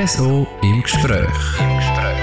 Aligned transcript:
RSO 0.00 0.46
im 0.62 0.80
Gespräch. 0.80 1.58
Im 1.58 1.76
Gespräch. 1.76 2.18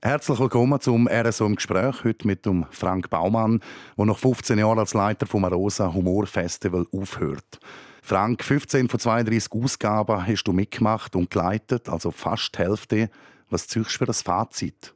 Herzlich 0.00 0.38
willkommen 0.38 0.80
zum 0.80 1.06
RSO 1.06 1.44
im 1.44 1.56
Gespräch. 1.56 2.04
Heute 2.04 2.26
mit 2.26 2.46
dem 2.46 2.64
Frank 2.70 3.10
Baumann, 3.10 3.60
der 3.98 4.06
nach 4.06 4.16
15 4.16 4.58
Jahren 4.58 4.78
als 4.78 4.94
Leiter 4.94 5.26
vom 5.26 5.44
Arosa 5.44 5.92
Humor 5.92 6.26
Festival 6.26 6.86
aufhört. 6.90 7.60
Frank, 8.02 8.42
15 8.42 8.88
von 8.88 8.98
32 8.98 9.52
Ausgaben 9.52 10.26
hast 10.26 10.44
du 10.44 10.54
mitgemacht 10.54 11.14
und 11.14 11.30
geleitet, 11.30 11.90
also 11.90 12.12
fast 12.12 12.54
die 12.54 12.62
Hälfte. 12.62 13.10
Was 13.50 13.68
ziehst 13.68 13.94
du 13.94 13.98
für 13.98 14.06
das 14.06 14.22
Fazit? 14.22 14.94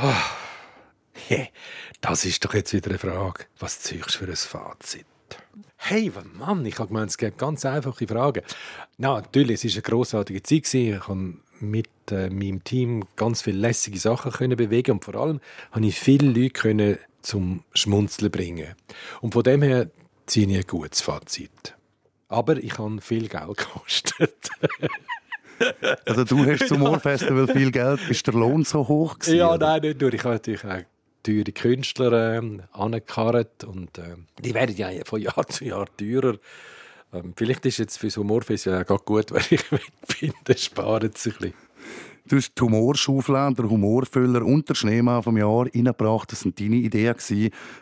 Oh, 0.00 1.34
das 2.00 2.24
ist 2.24 2.44
doch 2.44 2.54
jetzt 2.54 2.72
wieder 2.72 2.90
eine 2.90 2.98
Frage. 3.00 3.46
Was 3.58 3.80
ziehst 3.80 4.14
du 4.14 4.18
für 4.18 4.26
ein 4.26 4.36
Fazit? 4.36 5.07
Hey, 5.76 6.12
Mann, 6.34 6.66
ich 6.66 6.78
habe 6.78 6.88
gemeint, 6.88 7.10
es 7.10 7.18
gibt 7.18 7.38
ganz 7.38 7.64
einfache 7.64 8.06
Fragen. 8.06 8.42
Na, 8.98 9.14
natürlich, 9.14 9.64
es 9.64 9.72
war 9.72 9.76
eine 9.76 9.82
grossartige 9.82 10.42
Zeit. 10.42 10.74
Ich 10.74 11.08
habe 11.08 11.34
mit 11.60 11.88
äh, 12.10 12.30
meinem 12.30 12.62
Team 12.64 13.04
ganz 13.16 13.42
viele 13.42 13.58
lässige 13.58 13.98
Sachen 13.98 14.32
können 14.32 14.56
bewegen 14.56 14.92
und 14.92 15.04
vor 15.04 15.14
allem 15.14 15.40
habe 15.72 15.86
ich 15.86 15.98
viele 15.98 16.28
Leute 16.28 16.50
können 16.50 16.98
zum 17.22 17.64
Schmunzeln 17.74 18.30
bringen. 18.30 18.74
Und 19.20 19.32
von 19.32 19.42
dem 19.42 19.62
her 19.62 19.90
ziehe 20.26 20.48
ich 20.48 20.56
ein 20.56 20.66
gutes 20.66 21.00
Fazit. 21.00 21.74
Aber 22.28 22.56
ich 22.56 22.78
habe 22.78 23.00
viel 23.00 23.28
Geld 23.28 23.56
gekostet. 23.56 24.50
also 26.04 26.24
du 26.24 26.44
hast 26.44 26.68
zum 26.68 26.82
Ohrfestival 26.86 27.48
viel 27.48 27.70
Geld. 27.70 28.00
Ist 28.08 28.26
der 28.26 28.34
Lohn 28.34 28.64
so 28.64 28.86
hoch 28.86 29.18
gewesen? 29.18 29.38
Ja, 29.38 29.56
nein, 29.56 29.80
nicht 29.82 30.00
nur. 30.00 30.12
Ich 30.12 30.24
habe 30.24 30.34
natürlich 30.34 30.64
auch 30.64 30.82
teure 31.28 31.52
Künstler 31.52 32.42
äh, 32.42 32.58
angekarrt 32.72 33.64
und 33.64 33.98
äh, 33.98 34.16
die 34.38 34.54
werden 34.54 34.76
ja 34.76 34.90
von 35.04 35.20
Jahr 35.20 35.46
zu 35.46 35.64
Jahr 35.64 35.86
teurer. 35.96 36.38
Ähm, 37.12 37.32
vielleicht 37.36 37.64
ist 37.66 37.78
jetzt 37.78 37.98
für 37.98 38.08
das 38.08 38.16
Humorfestival 38.16 38.84
ja 38.88 38.96
gut, 38.96 39.30
weil 39.32 39.42
ich 39.50 39.62
finde, 40.08 40.58
sparen 40.58 41.10
sie 41.14 41.30
ein 41.30 41.36
bisschen. 41.36 41.67
Du 42.28 42.36
hast 42.36 42.52
die 42.58 42.62
Humorschaufel, 42.62 43.54
der 43.54 43.70
Humorfüller 43.70 44.44
und 44.44 44.68
der 44.68 44.74
Schneemann 44.74 45.22
vom 45.22 45.38
Jahr 45.38 45.64
reingebracht. 45.64 46.30
Das 46.30 46.40
sind 46.40 46.60
deine 46.60 46.76
Ideen. 46.76 47.14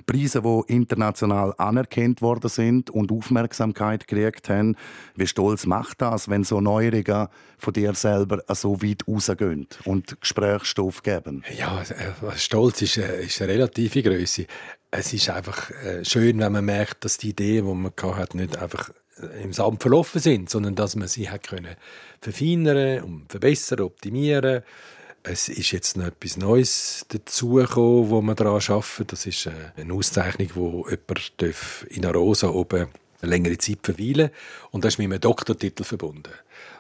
Preise, 0.07 0.41
die 0.41 0.73
international 0.73 1.53
anerkannt 1.59 2.23
worden 2.23 2.49
sind 2.49 2.91
und 2.91 3.11
Aufmerksamkeit 3.11 4.07
gekriegt 4.07 4.49
haben. 4.49 4.77
Wie 5.17 5.27
stolz 5.27 5.67
macht 5.67 6.01
das, 6.01 6.29
wenn 6.29 6.45
so 6.45 6.61
Neuerungen 6.61 7.27
von 7.59 7.73
dir 7.73 7.95
selber 7.95 8.41
so 8.55 8.81
weit 8.83 9.03
rausgehen 9.09 9.67
und 9.85 10.21
Gesprächsstoff 10.21 11.03
geben? 11.03 11.43
Ja, 11.59 11.83
äh, 11.83 12.37
stolz 12.37 12.83
ist, 12.83 12.99
eine, 12.99 13.07
ist 13.07 13.43
eine 13.43 13.53
relative 13.53 14.01
Größe. 14.01 14.47
Es 14.93 15.13
ist 15.13 15.29
einfach 15.29 15.73
äh, 15.73 16.05
schön, 16.05 16.39
wenn 16.39 16.53
man 16.53 16.65
merkt, 16.65 17.05
dass 17.05 17.19
die 17.19 17.31
Idee, 17.31 17.63
die 17.63 17.75
man 17.75 17.93
hatte, 18.01 18.37
nicht 18.37 18.57
einfach 18.59 18.91
im 19.43 19.53
Sand 19.53 19.83
verlaufen 19.83 20.21
sind, 20.21 20.51
sondern 20.51 20.75
dass 20.75 20.97
man 20.97 21.09
sie 21.09 21.31
hat 21.31 21.49
können 21.49 21.77
verfeinern 22.21 23.03
und 23.03 23.31
verbessern, 23.31 23.81
optimieren. 23.81 24.63
Es 25.23 25.49
ist 25.49 25.73
jetzt 25.73 25.97
noch 25.97 26.07
etwas 26.07 26.37
Neues 26.37 27.05
dazugekommen, 27.09 28.11
wo 28.11 28.23
man 28.23 28.37
daran 28.37 28.61
arbeitet. 28.69 29.13
Das 29.13 29.27
ist 29.27 29.47
äh, 29.47 29.51
eine 29.77 29.93
Auszeichnung, 29.93 30.51
wo 30.55 30.87
jemand 30.89 31.89
in 31.89 32.07
Arosa 32.07 32.49
oben 32.49 32.89
eine 33.23 33.31
längere 33.31 33.59
Zeit 33.59 33.79
verweilen 33.83 34.31
und 34.71 34.85
das 34.85 34.95
ist 34.95 34.99
mit 34.99 35.07
einem 35.07 35.21
Doktortitel 35.21 35.85
verbunden. 35.85 36.33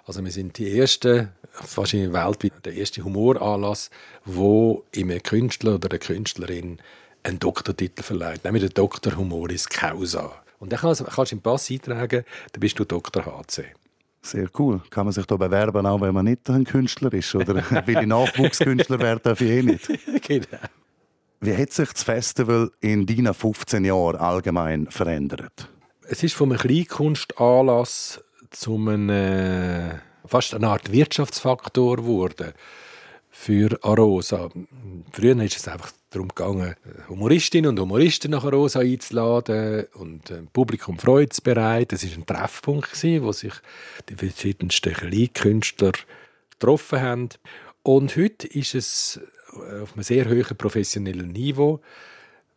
Also 0.04 0.22
wir 0.24 0.30
sind 0.30 0.58
die 0.58 0.78
ersten, 0.78 1.30
wahrscheinlich 1.74 2.12
weltweit 2.12 2.64
der 2.64 2.74
erste 2.74 3.02
Humoranlass, 3.02 3.90
wo 4.24 4.84
einem 4.94 5.22
Künstler 5.22 5.76
oder 5.76 5.90
einer 5.90 5.98
Künstlerin 5.98 6.78
einen 7.22 7.38
Doktortitel 7.40 8.02
verleiht, 8.02 8.44
nämlich 8.44 8.62
der 8.62 8.70
Doktor 8.70 9.16
Humoris 9.16 9.68
Causa. 9.68 10.42
Und 10.58 10.72
dann 10.72 10.80
kannst, 10.80 11.04
kannst 11.04 11.32
du 11.32 11.36
im 11.36 11.42
Pass 11.42 11.70
eintragen, 11.70 12.24
dann 12.52 12.60
bist 12.60 12.78
du 12.78 12.84
Dr. 12.84 13.24
HC. 13.24 13.64
Sehr 14.22 14.48
cool. 14.58 14.80
Kann 14.90 15.06
man 15.06 15.12
sich 15.12 15.26
da 15.26 15.36
bewerben, 15.36 15.86
auch 15.86 16.00
wenn 16.00 16.12
man 16.12 16.24
nicht 16.24 16.48
ein 16.50 16.64
Künstler 16.64 17.12
ist? 17.12 17.34
Oder 17.34 17.54
will 17.86 17.98
ich 17.98 18.06
Nachwuchskünstler 18.06 18.98
werden, 18.98 19.20
darf 19.22 19.40
ich 19.40 19.50
eh 19.50 19.62
nicht. 19.62 19.88
genau. 20.22 20.58
Wie 21.40 21.56
hat 21.56 21.72
sich 21.72 21.92
das 21.92 22.02
Festival 22.02 22.72
in 22.80 23.06
deinen 23.06 23.34
15 23.34 23.84
Jahren 23.84 24.16
allgemein 24.16 24.86
verändert? 24.90 25.68
Es 26.08 26.22
ist 26.22 26.34
von 26.34 26.50
einem 26.50 26.58
Kleinkunstanlass 26.58 28.24
zu 28.50 28.74
einem 28.74 29.10
äh, 29.10 29.98
fast 30.26 30.54
eine 30.54 30.68
Art 30.68 30.90
Wirtschaftsfaktor 30.90 31.96
geworden 31.96 32.52
für 33.38 33.78
Arosa. 33.82 34.48
Früher 35.12 35.40
ist 35.42 35.56
es 35.56 35.68
einfach 35.68 35.92
darum 36.10 36.28
gegangen, 36.28 36.74
Humoristinnen 37.08 37.70
und 37.70 37.78
Humoristen 37.78 38.30
nach 38.30 38.44
Arosa 38.44 38.80
einzuladen 38.80 39.86
und 39.94 40.30
das 40.30 40.38
äh, 40.38 40.42
Publikum 40.52 40.98
freut 40.98 41.40
bereit. 41.44 41.92
Es 41.92 42.02
war 42.04 42.16
ein 42.16 42.26
Treffpunkt, 42.26 42.90
wo 43.22 43.32
sich 43.32 43.52
die 44.08 44.14
verschiedensten 44.14 44.94
Kleinkünstler 44.94 45.92
getroffen 46.50 47.00
haben. 47.00 47.28
Und 47.82 48.16
heute 48.16 48.48
ist 48.48 48.74
es 48.74 49.20
äh, 49.52 49.82
auf 49.82 49.92
einem 49.92 50.02
sehr 50.02 50.28
hohen 50.28 50.56
professionellen 50.56 51.30
Niveau. 51.30 51.80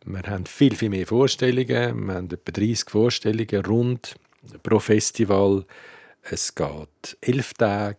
Wir 0.04 0.22
haben 0.22 0.46
viel, 0.46 0.74
viel 0.74 0.88
mehr 0.88 1.06
Vorstellungen. 1.06 2.06
Wir 2.06 2.14
haben 2.14 2.30
etwa 2.30 2.52
30 2.52 2.90
Vorstellungen 2.90 3.64
rund 3.66 4.16
pro 4.62 4.80
Festival. 4.80 5.66
Es 6.22 6.54
geht 6.54 7.16
elf 7.20 7.54
Tage 7.54 7.98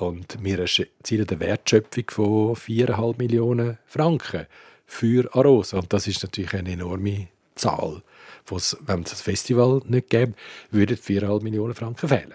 und 0.00 0.38
wir 0.42 0.58
erzielen 0.58 1.28
eine 1.28 1.40
Wertschöpfung 1.40 2.04
von 2.10 2.54
4,5 2.54 3.18
Millionen 3.18 3.78
Franken 3.86 4.46
für 4.86 5.28
Arosa. 5.34 5.78
Und 5.78 5.92
das 5.92 6.06
ist 6.06 6.22
natürlich 6.22 6.54
eine 6.54 6.72
enorme 6.72 7.28
Zahl. 7.54 8.02
Wenn 8.46 9.02
es 9.02 9.10
das 9.10 9.20
Festival 9.20 9.82
nicht 9.86 10.10
gäbe, 10.10 10.34
würden 10.70 10.96
4,5 10.96 11.42
Millionen 11.42 11.74
Franken 11.74 12.08
fehlen. 12.08 12.34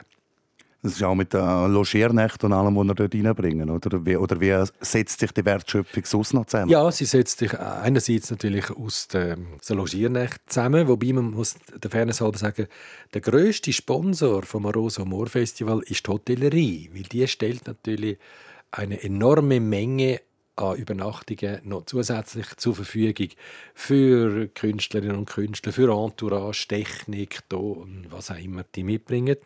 Das 0.83 0.91
ist 0.91 1.03
auch 1.03 1.15
mit 1.15 1.31
der 1.31 1.69
Logiernächten 1.69 2.51
und 2.51 2.59
allem, 2.59 2.75
was 2.75 2.85
wir 2.85 2.93
dort 2.93 3.15
reinbringen, 3.15 3.69
oder? 3.69 4.05
Wie, 4.05 4.17
oder 4.17 4.41
wie 4.41 4.65
setzt 4.81 5.17
sich 5.17 5.31
die 5.31 5.45
Wertschöpfung 5.45 6.03
sonst 6.03 6.33
noch 6.33 6.45
zusammen? 6.45 6.69
Ja, 6.69 6.91
sie 6.91 7.05
setzt 7.05 7.39
sich 7.39 7.57
einerseits 7.57 8.29
natürlich 8.31 8.69
aus 8.69 9.07
den 9.07 9.47
Logiernächten 9.69 10.43
zusammen, 10.45 10.89
wobei 10.89 11.13
man 11.13 11.31
muss 11.31 11.55
der 11.81 11.89
Fairness 11.89 12.19
halber 12.19 12.37
sagen, 12.37 12.67
der 13.13 13.21
grösste 13.21 13.71
Sponsor 13.71 14.43
vom 14.43 14.65
Arosa 14.65 15.05
Moor 15.05 15.27
Festival 15.27 15.81
ist 15.87 16.05
die 16.05 16.11
Hotellerie, 16.11 16.89
weil 16.93 17.03
die 17.03 17.25
stellt 17.29 17.65
natürlich 17.65 18.17
eine 18.71 19.01
enorme 19.01 19.61
Menge 19.61 20.19
an 20.55 20.75
Übernachtungen 20.75 21.61
noch 21.63 21.85
zusätzlich 21.85 22.45
zur 22.57 22.75
Verfügung 22.75 23.29
für 23.73 24.47
Künstlerinnen 24.47 25.17
und 25.17 25.29
Künstler, 25.29 25.73
für 25.73 25.91
Entourage, 25.91 26.67
Technik, 26.67 27.47
Ton, 27.49 28.05
was 28.09 28.29
auch 28.29 28.37
immer 28.37 28.63
die 28.75 28.83
mitbringen. 28.83 29.37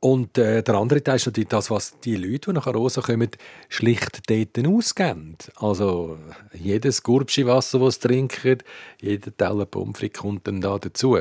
Und 0.00 0.38
äh, 0.38 0.62
der 0.62 0.74
andere 0.74 1.02
Teil 1.02 1.16
ist 1.16 1.26
natürlich 1.26 1.48
das, 1.48 1.70
was 1.70 1.98
die 2.00 2.16
Leute, 2.16 2.50
die 2.50 2.52
nach 2.52 2.66
Rosa 2.66 3.02
kommen, 3.02 3.30
schlicht 3.68 4.30
dort 4.30 4.66
ausgeben. 4.66 5.36
Also 5.56 6.18
jedes 6.54 7.02
Gurbschi 7.02 7.46
Wasser, 7.46 7.80
das 7.80 7.96
sie 7.96 8.08
trinken, 8.08 8.58
jeder 9.00 9.36
Teller 9.36 9.66
Pommes 9.66 10.00
kommt 10.12 10.46
dann 10.46 10.60
da 10.60 10.78
dazu. 10.78 11.18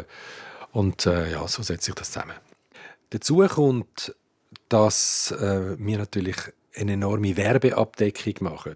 Und 0.71 1.05
äh, 1.05 1.31
ja, 1.31 1.47
so 1.47 1.63
setzt 1.63 1.85
sich 1.85 1.95
das 1.95 2.11
zusammen. 2.11 2.35
Dazu 3.09 3.38
kommt, 3.47 4.15
dass 4.69 5.31
äh, 5.31 5.77
wir 5.79 5.97
natürlich 5.97 6.38
eine 6.75 6.94
enorme 6.94 7.35
Werbeabdeckung 7.35 8.35
machen. 8.41 8.75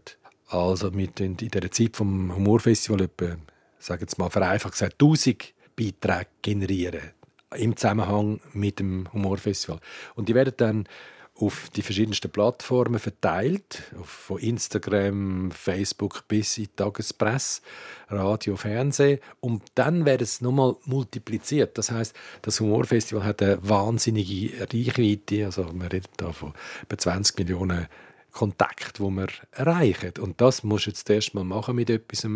Also 0.52 0.92
mit 0.92 1.20
in 1.22 1.38
dieser 1.38 1.72
Zeit 1.72 1.96
vom 1.96 2.36
Humorfestival 2.36 3.02
etwa, 3.02 3.38
sagen 3.80 4.02
jetzt 4.02 4.18
mal 4.18 4.30
vereinfacht 4.30 4.74
gesagt, 4.74 5.02
1000 5.02 5.54
Beiträge 5.78 6.28
generieren 6.42 7.12
im 7.56 7.76
Zusammenhang 7.76 8.42
mit 8.54 8.80
dem 8.80 9.12
Humorfestival. 9.14 9.80
Und 10.16 10.28
die 10.28 10.36
werden 10.36 10.54
dann 10.58 10.88
auf 11.36 11.70
die 11.76 11.82
verschiedensten 11.82 12.30
Plattformen 12.30 13.00
verteilt, 13.00 13.84
von 14.04 14.40
Instagram, 14.40 15.52
Facebook 15.52 16.28
bis 16.28 16.58
in 16.58 16.66
die 16.66 16.76
Tagespresse, 16.76 17.62
Radio, 18.10 18.58
Fernsehen. 18.58 19.20
Und 19.40 19.64
dann 19.76 20.06
wird 20.06 20.22
es 20.22 20.42
nochmal 20.42 20.76
multipliziert. 20.86 21.78
Das 21.78 21.92
heißt, 21.92 22.14
das 22.42 22.60
Humorfestival 22.60 23.24
hat 23.24 23.42
eine 23.42 23.58
wahnsinnige 23.62 24.52
Reichweite. 24.62 25.46
Also 25.46 25.64
man 25.64 25.88
redet 25.88 26.12
da 26.18 26.32
von 26.32 26.54
etwa 26.84 26.98
20 26.98 27.40
Millionen 27.40 27.88
Kontakt, 28.32 29.00
wo 29.00 29.10
wir 29.10 29.28
erreichen. 29.52 30.14
Und 30.20 30.42
das 30.42 30.64
musst 30.64 30.88
du 30.88 30.92
jetzt 30.92 31.10
erst 31.10 31.34
mal 31.34 31.44
machen 31.44 31.76
mit 31.76 31.90
etwas, 31.90 32.28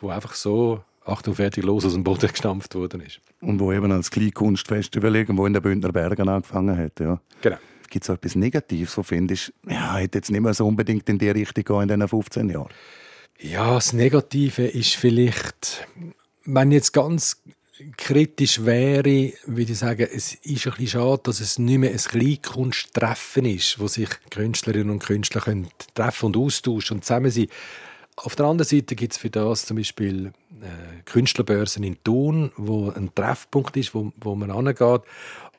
wo 0.00 0.08
einfach 0.10 0.34
so 0.34 0.82
Achtung, 1.06 1.34
fertig, 1.34 1.64
los 1.64 1.84
aus 1.84 1.92
dem 1.94 2.02
Boden 2.02 2.28
gestampft 2.32 2.74
worden 2.74 3.00
ist. 3.00 3.20
Und 3.40 3.60
wo 3.60 3.72
eben 3.72 3.90
als 3.92 4.10
Kleinkunstfestival 4.10 5.14
irgendwo 5.14 5.46
in 5.46 5.52
den 5.52 5.62
Bündner 5.62 5.92
Bergen 5.92 6.28
angefangen 6.28 6.76
hat. 6.76 6.98
Ja. 6.98 7.20
Genau. 7.42 7.56
Gibt 7.88 8.04
es 8.04 8.08
etwas 8.08 8.34
Negatives, 8.34 8.98
wo 8.98 9.04
findest 9.04 9.52
ja, 9.68 9.96
hätte 9.96 10.18
jetzt 10.18 10.30
nicht 10.30 10.40
mehr 10.40 10.52
so 10.52 10.66
unbedingt 10.66 11.08
in 11.08 11.18
die 11.18 11.30
Richtung 11.30 11.64
gehen 11.64 11.82
in 11.82 11.88
diesen 11.88 12.08
15 12.08 12.48
Jahren? 12.48 12.70
Ja, 13.38 13.74
das 13.74 13.92
Negative 13.92 14.66
ist 14.66 14.96
vielleicht, 14.96 15.86
wenn 16.44 16.72
jetzt 16.72 16.92
ganz 16.92 17.42
kritisch 17.96 18.64
wäre, 18.64 19.32
würde 19.46 19.72
ich 19.72 19.78
sagen, 19.78 20.06
es 20.10 20.34
ist 20.34 20.66
ein 20.66 20.72
bisschen 20.72 20.86
schade, 20.86 21.22
dass 21.24 21.40
es 21.40 21.58
nicht 21.58 21.78
mehr 21.78 21.90
ein 21.90 21.96
Kleinkunsttreffen 21.96 23.44
ist, 23.44 23.78
wo 23.78 23.86
sich 23.86 24.08
Künstlerinnen 24.30 24.90
und 24.90 25.02
Künstler 25.02 25.40
können 25.40 25.68
treffen 25.94 26.26
und 26.26 26.36
austauschen 26.36 26.98
und 26.98 27.04
zusammen 27.04 27.30
sein. 27.30 27.48
Auf 28.16 28.34
der 28.34 28.46
anderen 28.46 28.68
Seite 28.68 28.94
gibt 28.94 29.12
es 29.12 29.18
für 29.18 29.28
das 29.28 29.66
zum 29.66 29.76
Beispiel 29.76 30.32
äh, 30.62 31.02
Künstlerbörsen 31.04 31.84
in 31.84 32.02
Thun, 32.02 32.50
wo 32.56 32.90
ein 32.90 33.14
Treffpunkt 33.14 33.76
ist, 33.76 33.94
wo, 33.94 34.12
wo 34.16 34.34
man 34.34 34.50
angeht. 34.50 35.02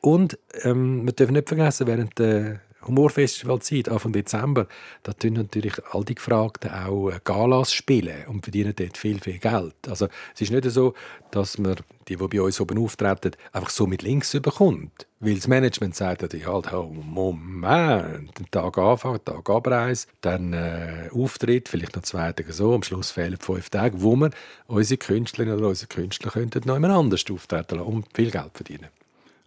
Und 0.01 0.39
ähm, 0.63 1.05
wir 1.05 1.13
dürfen 1.13 1.33
nicht 1.33 1.47
vergessen, 1.47 1.85
während 1.85 2.17
der 2.17 2.61
Humorfestivalzeit, 2.85 3.89
Anfang 3.89 4.13
Dezember, 4.13 4.67
da 5.03 5.13
tun 5.13 5.33
natürlich 5.33 5.73
all 5.91 6.03
die 6.03 6.15
Gefragten 6.15 6.71
auch 6.71 7.09
äh, 7.09 7.19
Galas 7.23 7.73
spielen 7.73 8.25
und 8.27 8.43
verdienen 8.43 8.73
dort 8.75 8.97
viel, 8.97 9.19
viel 9.19 9.39
Geld. 9.39 9.75
Also 9.87 10.07
es 10.33 10.41
ist 10.41 10.51
nicht 10.51 10.69
so, 10.69 10.93
dass 11.31 11.57
man 11.57 11.75
die, 12.07 12.15
die 12.15 12.27
bei 12.27 12.41
uns 12.41 12.61
oben 12.61 12.77
auftreten, 12.77 13.31
einfach 13.51 13.69
so 13.69 13.87
mit 13.87 14.01
links 14.01 14.33
überkommt. 14.33 15.07
Weil 15.19 15.35
das 15.35 15.47
Management 15.47 15.95
sagt 15.95 16.33
ja 16.33 16.47
halt, 16.47 16.71
oh, 16.71 16.93
Moment, 16.93 18.51
Tag 18.51 18.77
anfangen, 18.77 19.25
Tag 19.25 19.49
abreisen, 19.49 20.09
dann 20.21 20.53
äh, 20.53 21.09
Auftritt, 21.11 21.69
vielleicht 21.69 21.95
noch 21.95 22.03
zwei 22.03 22.31
Tage 22.31 22.53
so, 22.53 22.75
am 22.75 22.83
Schluss 22.83 23.11
fehlen 23.11 23.37
fünf 23.37 23.69
Tage, 23.69 24.01
wo 24.01 24.15
wir 24.15 24.29
unsere 24.67 24.97
Künstlerinnen 24.97 25.57
oder 25.57 25.69
unsere 25.69 25.87
Künstler 25.87 26.31
könnten 26.31 26.61
noch 26.65 26.75
jemand 26.75 26.93
anders 26.93 27.25
auftreten 27.31 27.77
lassen 27.79 27.87
und 27.87 28.05
viel 28.13 28.31
Geld 28.31 28.51
verdienen. 28.53 28.87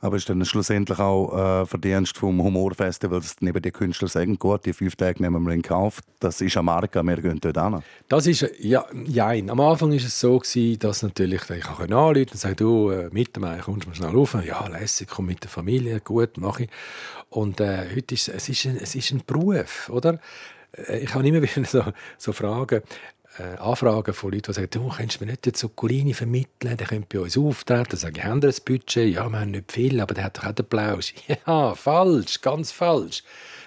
Aber 0.03 0.17
ist 0.17 0.29
dann 0.29 0.43
schlussendlich 0.45 0.99
auch 0.99 1.63
äh, 1.63 1.67
Verdienst 1.67 2.17
vom 2.17 2.43
Humorfestival, 2.43 3.21
dass 3.21 3.37
neben 3.41 3.61
den 3.61 3.73
Künstlern 3.73 4.09
sagen, 4.09 4.39
gut, 4.39 4.65
die 4.65 4.73
fünf 4.73 4.97
Tage 4.97 5.23
nehmen 5.23 5.43
wir 5.45 5.53
in 5.53 5.61
Kauf, 5.61 6.01
das 6.21 6.41
ist 6.41 6.57
eine 6.57 6.65
Marke, 6.65 7.03
wir 7.03 7.17
gehen 7.17 7.39
dort 7.41 7.61
hin? 7.61 7.83
Das 8.09 8.27
ist, 8.27 8.47
ja, 8.59 8.85
nein. 8.93 9.51
Am 9.51 9.61
Anfang 9.61 9.91
war 9.91 9.97
es 9.97 10.19
so, 10.19 10.39
gewesen, 10.39 10.79
dass 10.79 11.03
natürlich 11.03 11.43
ich 11.51 11.67
auch 11.67 11.81
anrufen 11.81 12.27
und 12.31 12.39
sagen, 12.39 12.57
du, 12.57 12.91
äh, 12.91 13.11
mit 13.13 13.37
dem 13.37 13.45
kommst 13.61 13.85
du 13.85 13.89
mal 13.91 13.95
schnell 13.95 14.11
rauf? 14.11 14.37
Ja, 14.43 14.67
lässig, 14.69 15.09
komm 15.09 15.27
mit 15.27 15.43
der 15.43 15.51
Familie, 15.51 16.01
gut, 16.01 16.39
mache 16.39 16.65
ich. 16.65 16.71
Und 17.29 17.61
äh, 17.61 17.87
heute 17.95 18.15
ist 18.15 18.29
es 18.29 18.49
ist 18.49 18.67
ein, 18.67 18.77
es 18.77 18.95
ist 18.95 19.13
ein 19.13 19.23
Beruf, 19.27 19.91
oder? 19.91 20.19
Äh, 20.73 21.01
ich 21.01 21.15
habe 21.15 21.27
immer 21.27 21.43
wieder 21.43 21.65
so, 21.65 21.85
so 22.17 22.33
Fragen, 22.33 22.83
Anfragen 23.59 24.15
von 24.15 24.33
Leuten, 24.33 24.53
die 24.53 24.53
sagen, 24.53 24.69
du 24.71 24.89
kannst 24.89 25.21
mir 25.21 25.27
nicht 25.27 25.47
den 25.47 25.55
Zuccolini 25.55 26.15
vermitteln, 26.15 26.77
der 26.77 26.87
könnte 26.87 27.07
bei 27.09 27.21
uns 27.21 27.37
auftreten. 27.37 27.87
Dann 27.91 27.99
sage 27.99 28.21
ich, 28.21 28.25
haben 28.25 28.43
ein 28.43 28.55
Budget? 28.65 29.15
Ja, 29.15 29.29
wir 29.29 29.41
haben 29.41 29.51
nicht 29.51 29.73
viel, 29.73 30.01
aber 30.01 30.15
der 30.15 30.25
hat 30.25 30.39
doch 30.39 30.47
auch 30.47 30.53
den 30.53 30.67
Plausch. 30.67 31.15
Ja, 31.47 31.75
falsch, 31.75 32.41
ganz 32.41 32.73
falsch. 32.73 33.23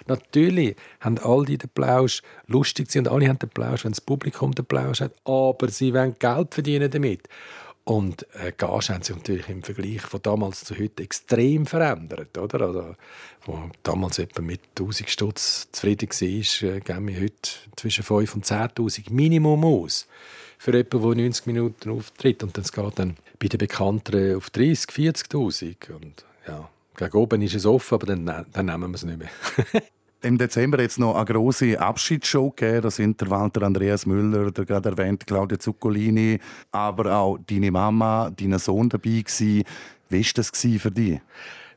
Natürlich 0.06 0.76
haben 1.00 1.18
alle 1.18 1.58
den 1.58 1.70
Plausch 1.74 2.22
lustig 2.46 2.90
sind 2.90 3.08
alle 3.08 3.28
haben 3.28 3.38
den 3.38 3.48
Plausch, 3.48 3.84
wenn 3.84 3.92
das 3.92 4.00
Publikum 4.00 4.52
den 4.52 4.64
Plausch 4.64 5.00
hat, 5.00 5.12
aber 5.24 5.68
sie 5.68 5.94
wollen 5.94 6.14
Geld 6.18 6.54
verdienen 6.54 6.90
damit. 6.90 7.28
Und 7.84 8.26
äh, 8.34 8.52
Gage 8.56 8.94
haben 8.94 9.02
sich 9.02 9.14
natürlich 9.14 9.48
im 9.50 9.62
Vergleich 9.62 10.00
von 10.00 10.22
damals 10.22 10.64
zu 10.64 10.74
heute 10.74 11.02
extrem 11.02 11.66
verändert. 11.66 12.36
Oder? 12.38 12.62
Also, 12.62 12.96
wo 13.44 13.70
damals 13.82 14.18
etwa 14.18 14.40
mit 14.40 14.60
1000 14.78 15.10
Stutz 15.10 15.68
zufrieden 15.70 16.08
war, 16.08 16.70
äh, 16.70 16.80
geben 16.80 17.08
wir 17.08 17.20
heute 17.20 17.50
zwischen 17.76 18.04
5.000 18.04 18.34
und 18.34 18.46
10.000 18.46 19.12
Minimum 19.12 19.64
aus. 19.66 20.06
Für 20.56 20.72
jemanden, 20.72 21.02
der 21.02 21.24
90 21.24 21.46
Minuten 21.46 21.90
auftritt. 21.90 22.42
Und 22.42 22.56
das 22.56 22.72
geht 22.72 22.98
dann 22.98 23.16
bei 23.38 23.48
den 23.48 23.58
Bekannteren 23.58 24.36
auf 24.36 24.48
30.000, 24.48 25.28
40.000. 25.28 25.92
Und 25.92 26.24
ja, 26.48 26.70
gegen 26.96 27.16
oben 27.18 27.42
ist 27.42 27.54
es 27.54 27.66
offen, 27.66 27.96
aber 27.96 28.06
dann, 28.06 28.46
dann 28.50 28.66
nehmen 28.66 28.92
wir 28.92 28.94
es 28.94 29.04
nicht 29.04 29.18
mehr. 29.18 29.82
im 30.24 30.38
Dezember 30.38 30.80
jetzt 30.80 30.98
noch 30.98 31.14
eine 31.16 31.24
große 31.24 31.78
Abschiedsshow 31.78 32.50
gegeben. 32.50 32.82
Da 32.82 32.90
sind 32.90 33.20
der 33.20 33.30
Walter 33.30 33.62
Andreas 33.62 34.06
Müller, 34.06 34.50
der 34.50 34.64
gerade 34.64 34.90
erwähnt 34.90 35.26
Claudia 35.26 35.58
Zuccolini, 35.58 36.40
aber 36.72 37.14
auch 37.14 37.38
deine 37.46 37.70
Mama, 37.70 38.30
dein 38.30 38.58
Sohn 38.58 38.88
dabei 38.88 39.22
gewesen. 39.22 39.64
Wie 40.08 40.24
war 40.24 40.32
das 40.34 40.50
für 40.50 40.90
dich? 40.90 41.20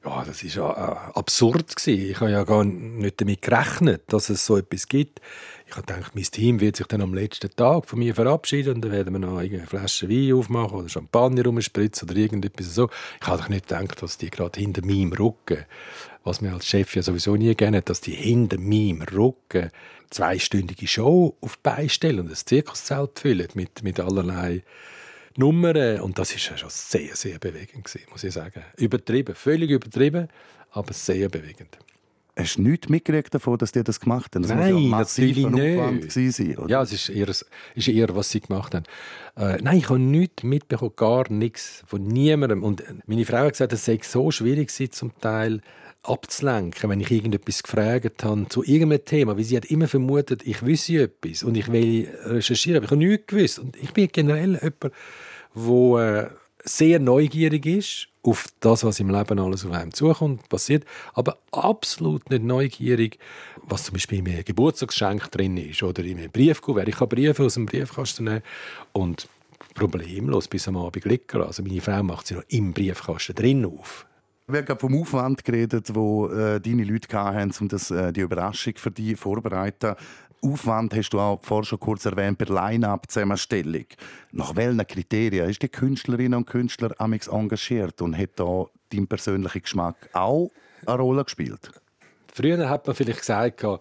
Ja, 0.05 0.23
das 0.23 0.43
war 0.43 0.77
ja 0.77 0.93
äh, 0.93 1.19
absurd. 1.19 1.75
Ich 1.85 2.19
habe 2.19 2.31
ja 2.31 2.43
gar 2.43 2.63
nicht 2.63 3.19
damit 3.19 3.41
gerechnet, 3.41 4.03
dass 4.07 4.29
es 4.29 4.45
so 4.45 4.57
etwas 4.57 4.87
gibt. 4.87 5.19
Ich 5.69 5.75
habe 5.75 5.85
gedacht, 5.85 6.15
mein 6.15 6.23
Team 6.23 6.61
wird 6.61 6.77
sich 6.77 6.87
dann 6.87 7.01
am 7.01 7.13
letzten 7.13 7.53
Tag 7.55 7.87
von 7.87 7.99
mir 7.99 8.15
verabschieden 8.15 8.75
und 8.75 8.81
dann 8.81 8.91
werden 8.91 9.13
wir 9.13 9.19
noch 9.19 9.37
eine 9.37 9.67
Flasche 9.67 10.09
Wein 10.09 10.33
aufmachen 10.33 10.79
oder 10.79 10.89
Champagner 10.89 11.43
rumspritzen 11.43 12.09
oder 12.09 12.17
irgendetwas 12.17 12.73
so. 12.73 12.89
Ich 13.21 13.27
habe 13.27 13.51
nicht 13.51 13.67
gedacht, 13.67 14.01
dass 14.01 14.17
die 14.17 14.29
gerade 14.29 14.59
hinter 14.59 14.85
meinem 14.85 15.13
Rücken 15.13 15.65
was 16.27 16.41
mir 16.41 16.53
als 16.53 16.67
Chef 16.67 16.93
ja 16.93 17.01
sowieso 17.01 17.35
nie 17.35 17.55
gerne 17.55 17.81
dass 17.81 18.01
die 18.01 18.11
hinter 18.11 18.59
meinem 18.59 19.01
Rücken 19.01 19.71
zweistündige 20.09 20.87
Show 20.87 21.35
auf 21.41 21.57
beistellen 21.59 22.19
und 22.19 22.29
ein 22.29 22.35
Zirkuszelt 22.35 23.19
füllen 23.19 23.47
mit, 23.53 23.83
mit 23.83 23.99
allerlei 23.99 24.63
Nummern. 25.35 26.01
Und 26.01 26.17
das 26.17 26.33
ist 26.33 26.49
ja 26.49 26.57
schon 26.57 26.69
sehr, 26.69 27.15
sehr 27.15 27.39
bewegend 27.39 27.85
gewesen, 27.85 28.07
muss 28.11 28.23
ich 28.23 28.33
sagen. 28.33 28.63
Übertrieben, 28.77 29.35
völlig 29.35 29.69
übertrieben, 29.69 30.29
aber 30.71 30.93
sehr 30.93 31.29
bewegend. 31.29 31.77
Hast 32.37 32.57
du 32.57 32.61
nichts 32.61 32.87
mitgekriegt 32.87 33.33
davon, 33.33 33.57
dass 33.57 33.71
die 33.71 33.83
das 33.83 33.99
gemacht 33.99 34.35
haben? 34.35 34.43
Das 34.43 34.51
nein, 34.51 34.77
ja 34.77 34.89
natürlich 34.89 35.47
nicht. 35.47 36.11
Sein, 36.11 36.55
ja, 36.67 36.83
es 36.83 36.93
ist 36.93 37.09
eher, 37.09 37.29
ist 37.29 37.87
eher, 37.87 38.15
was 38.15 38.29
sie 38.29 38.41
gemacht 38.41 38.75
haben. 38.75 38.85
Äh, 39.35 39.57
nein, 39.61 39.77
ich 39.77 39.89
habe 39.89 39.97
nichts 39.97 40.43
mitbekommen, 40.43 40.93
gar 40.95 41.31
nichts 41.31 41.83
von 41.87 42.03
niemandem. 42.03 42.63
Und 42.63 42.83
meine 43.07 43.25
Frau 43.25 43.37
hat 43.39 43.53
gesagt, 43.53 43.73
es 43.73 43.85
sei 43.85 43.99
so 44.03 44.29
schwierig 44.29 44.71
zum 44.91 45.11
Teil, 45.19 45.61
abzulenken, 46.03 46.89
wenn 46.89 47.01
ich 47.01 47.11
irgendetwas 47.11 47.63
gefragt 47.63 48.23
habe 48.23 48.47
zu 48.49 48.63
irgendeinem 48.63 49.03
Thema, 49.03 49.35
weil 49.35 49.43
sie 49.43 49.57
hat 49.57 49.65
immer 49.65 49.87
vermutet, 49.87 50.45
ich 50.45 50.65
wüsste 50.65 51.03
etwas 51.03 51.43
und 51.43 51.57
ich 51.57 51.71
will 51.71 52.07
recherchieren, 52.23 52.77
aber 52.77 52.85
ich 52.85 52.91
habe 52.91 53.05
nichts 53.05 53.27
gewusst. 53.27 53.59
Und 53.59 53.75
ich 53.75 53.91
bin 53.93 54.07
generell 54.11 54.53
jemand, 54.53 54.93
der 55.55 56.23
äh, 56.23 56.29
sehr 56.63 56.99
neugierig 56.99 57.65
ist 57.65 58.07
auf 58.27 58.47
das, 58.59 58.83
was 58.83 58.99
im 58.99 59.09
Leben 59.09 59.39
alles 59.39 59.65
auf 59.65 59.71
einem 59.71 59.93
zukommt, 59.93 60.49
passiert, 60.49 60.85
aber 61.13 61.37
absolut 61.51 62.29
nicht 62.29 62.43
neugierig, 62.43 63.19
was 63.63 63.85
zum 63.85 63.93
Beispiel 63.93 64.19
in 64.19 64.27
einem 64.27 64.43
Geburtstagsgeschenk 64.43 65.31
drin 65.31 65.55
ist 65.55 65.81
oder 65.81 66.03
in 66.03 66.17
einem 66.17 66.31
Briefkuvert. 66.31 66.87
Ich 66.89 66.97
kann 66.97 67.07
Briefe 67.07 67.43
aus 67.43 67.53
dem 67.53 67.65
Briefkasten 67.65 68.25
nehmen 68.25 68.43
und 68.91 69.29
problemlos 69.73 70.47
bis 70.47 70.67
am 70.67 70.75
Abend 70.75 71.05
liegen 71.05 71.41
Also 71.41 71.63
meine 71.63 71.81
Frau 71.81 72.03
macht 72.03 72.27
sie 72.27 72.35
noch 72.35 72.43
im 72.49 72.73
Briefkasten 72.73 73.35
drin 73.35 73.65
auf. 73.65 74.05
Wir 74.49 74.65
haben 74.65 74.79
vom 74.79 75.01
Aufwand 75.01 75.43
geredet, 75.43 75.93
wo 75.93 76.27
äh, 76.27 76.61
deine 76.61 76.85
Leute 76.85 77.17
hatten, 77.17 77.51
um 77.59 77.67
das, 77.67 77.91
äh, 77.91 78.13
die 78.13 78.21
Überraschung 78.21 78.73
für 78.77 78.91
dich 78.91 79.17
vorzubereiten. 79.17 79.95
Aufwand 80.41 80.93
hast 80.95 81.09
du 81.09 81.19
auch 81.19 81.39
vorher 81.41 81.65
schon 81.65 81.79
kurz 81.79 82.05
erwähnt 82.05 82.37
bei 82.37 82.45
Line-Up-Zusammenstellung. 82.45 83.85
Nach 84.31 84.55
welchen 84.55 84.85
Kriterien 84.85 85.49
ist 85.49 85.61
die 85.61 85.69
Künstlerinnen 85.69 86.35
und 86.35 86.45
Künstler 86.45 86.93
amix 86.99 87.27
engagiert 87.27 88.01
und 88.01 88.17
hat 88.17 88.31
da 88.35 88.65
dein 88.91 89.07
persönlicher 89.07 89.59
Geschmack 89.59 90.09
auch 90.13 90.51
eine 90.85 90.97
Rolle 90.97 91.23
gespielt? 91.23 91.71
Früher 92.33 92.69
hat 92.69 92.85
man 92.85 92.95
vielleicht 92.95 93.21
gesagt, 93.21 93.63
wir 93.63 93.79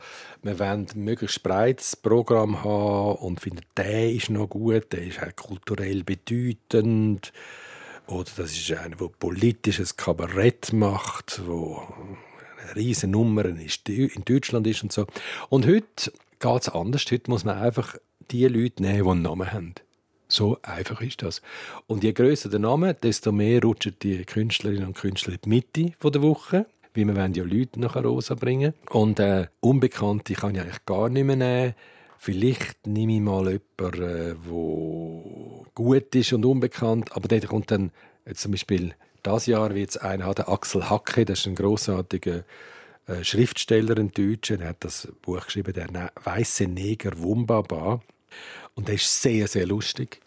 wollen 0.59 0.87
ein 0.95 1.05
möglichst 1.05 1.43
breites 1.43 1.95
Programm 1.95 2.65
haben 2.65 3.17
und 3.17 3.41
finden, 3.41 3.61
der 3.77 4.11
ist 4.13 4.31
noch 4.31 4.49
gut, 4.49 4.93
der 4.93 5.03
ist 5.03 5.23
auch 5.23 5.37
kulturell 5.37 6.05
bedeutend 6.05 7.33
oder 8.07 8.31
das 8.37 8.53
ist 8.53 8.73
einer, 8.73 8.97
der 8.97 9.09
politisches 9.19 9.97
Kabarett 9.97 10.73
macht, 10.73 11.43
wo 11.47 11.83
eine 12.63 12.77
riesige 12.77 13.13
Nummer 13.13 13.45
in 13.45 14.25
Deutschland 14.25 14.67
ist 14.67 14.83
und 14.83 14.93
so. 14.93 15.07
Und 15.51 15.67
heute 15.67 16.13
geht 16.39 16.63
es 16.63 16.69
anders. 16.69 17.05
Heute 17.11 17.31
muss 17.31 17.45
man 17.45 17.59
einfach 17.59 17.97
die 18.31 18.47
Leute 18.47 18.83
nehmen, 18.83 19.05
die 19.05 19.11
einen 19.11 19.23
Namen 19.23 19.53
haben. 19.53 19.75
So 20.29 20.59
einfach 20.63 21.01
ist 21.01 21.23
das. 21.23 21.41
Und 21.87 22.03
je 22.03 22.13
größer 22.13 22.49
der 22.49 22.59
Name, 22.59 22.95
desto 22.95 23.31
mehr 23.31 23.63
rutschen 23.63 23.97
die 24.03 24.25
Künstlerinnen 24.25 24.89
und 24.89 24.97
Künstler 24.97 25.35
in 25.35 25.41
die 25.45 25.49
Mitte 25.49 26.11
der 26.11 26.23
Woche. 26.23 26.67
Weil 26.95 27.07
wir 27.07 27.29
ja 27.29 27.45
Leute 27.45 27.79
nach 27.79 27.97
Rosa 27.97 28.35
bringen. 28.35 28.73
Und 28.91 29.21
äh, 29.21 29.49
Unbekannte 29.61 30.35
kann 30.35 30.55
ich 30.55 30.61
eigentlich 30.63 30.85
gar 30.87 31.09
nicht 31.09 31.25
mehr 31.25 31.37
nehmen. 31.37 31.75
Vielleicht 32.19 32.87
nehme 32.87 33.15
ich 33.15 33.21
mal 33.21 33.45
jemanden, 33.79 34.01
der 34.01 34.31
äh, 34.31 34.35
gut 35.75 36.15
ist 36.15 36.33
und 36.33 36.45
unbekannt, 36.45 37.15
aber 37.15 37.29
der 37.29 37.43
kommt 37.43 37.71
dann 37.71 37.93
jetzt 38.25 38.41
zum 38.41 38.53
Beispiel 38.53 38.95
das 39.23 39.47
Jahr 39.47 39.75
wird 39.75 39.91
es 39.91 39.97
einer 39.97 40.33
der 40.35 40.49
Axel 40.49 40.89
Hacke, 40.89 41.25
das 41.25 41.41
ist 41.41 41.47
ein 41.47 41.57
großartiger 41.57 42.37
äh, 42.37 42.43
Schriftsteller, 43.23 43.97
ein 43.99 44.11
Deutscher, 44.11 44.57
der 44.57 44.69
hat 44.69 44.85
das 44.85 45.09
Buch 45.23 45.45
geschrieben, 45.45 45.73
der 45.73 46.13
weiße 46.25 46.67
Neger 46.67 47.19
Wumbaba 47.19 48.03
und 48.75 48.89
der 48.89 48.97
ist 48.97 49.23
sehr 49.23 49.47
sehr 49.49 49.67
lustig. 49.67 50.21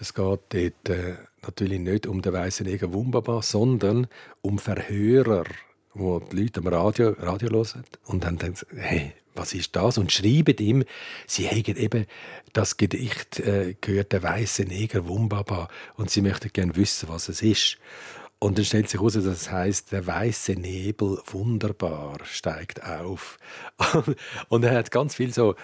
Es 0.00 0.14
geht 0.14 0.40
dort 0.48 0.88
äh, 0.88 1.14
natürlich 1.42 1.80
nicht 1.80 2.06
um 2.06 2.22
den 2.22 2.32
weißen 2.32 2.66
Neger 2.66 2.92
Wumbaba, 2.92 3.42
sondern 3.42 4.06
um 4.42 4.58
Verhörer, 4.58 5.44
wo 5.92 6.18
die 6.18 6.42
Leute 6.42 6.60
am 6.60 6.66
Radio, 6.66 7.10
Radio 7.18 7.50
hören 7.50 7.84
und 8.06 8.24
dann 8.24 8.38
denken, 8.38 8.66
hey, 8.76 9.12
was 9.34 9.52
ist 9.52 9.74
das? 9.76 9.98
Und 9.98 10.12
schreiben 10.12 10.56
ihm, 10.58 10.84
sie 11.26 11.44
hätten 11.46 11.76
eben 11.76 12.06
das 12.52 12.76
Gedicht 12.76 13.40
äh, 13.40 13.74
gehört, 13.80 14.12
der 14.12 14.22
weiße 14.22 14.62
Neger 14.64 15.06
Wumbaba, 15.08 15.68
und 15.96 16.10
sie 16.10 16.22
möchten 16.22 16.52
gerne 16.52 16.76
wissen, 16.76 17.08
was 17.08 17.28
es 17.28 17.42
ist. 17.42 17.78
Und 18.44 18.58
dann 18.58 18.66
stellt 18.66 18.90
sich 18.90 19.00
heraus, 19.00 19.14
dass 19.14 19.24
das 19.24 19.50
heißt, 19.50 19.90
der 19.90 20.06
weiße 20.06 20.52
Nebel 20.52 21.18
wunderbar 21.32 22.18
steigt 22.24 22.84
auf. 22.84 23.38
und 24.50 24.64
er 24.64 24.76
hat 24.76 24.90
ganz 24.90 25.14
viel 25.14 25.32
so 25.32 25.54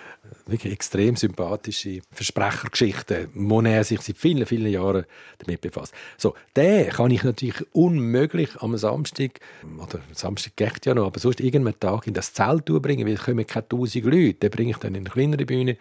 wirklich 0.46 0.72
extrem 0.72 1.14
sympathische 1.14 2.00
Versprechergeschichten, 2.10 3.28
wo 3.34 3.60
er 3.60 3.84
sich 3.84 4.00
seit 4.00 4.16
vielen, 4.16 4.46
vielen 4.46 4.72
Jahren 4.72 5.04
damit 5.40 5.60
befasst. 5.60 5.92
So, 6.16 6.34
den 6.56 6.88
kann 6.88 7.10
ich 7.10 7.22
natürlich 7.22 7.62
unmöglich 7.75 8.49
am 8.60 8.75
Samstag, 8.78 9.40
oder 9.76 10.00
Samstag 10.14 10.56
geht 10.56 10.87
ja 10.87 10.94
noch, 10.94 11.08
aber 11.08 11.20
sonst 11.20 11.40
irgendeinen 11.40 11.78
Tag 11.78 12.06
in 12.06 12.14
das 12.14 12.32
Zelt 12.32 12.64
bringen, 12.64 13.06
weil 13.06 13.14
es 13.14 13.25
kommen 13.25 13.46
keine 13.46 13.68
tausend 13.68 14.06
Leute. 14.06 14.34
Den 14.34 14.50
bringe 14.50 14.70
ich 14.70 14.78
dann 14.78 14.94
in 14.94 15.02
eine 15.02 15.10
kleinere 15.10 15.44
Bühne 15.44 15.76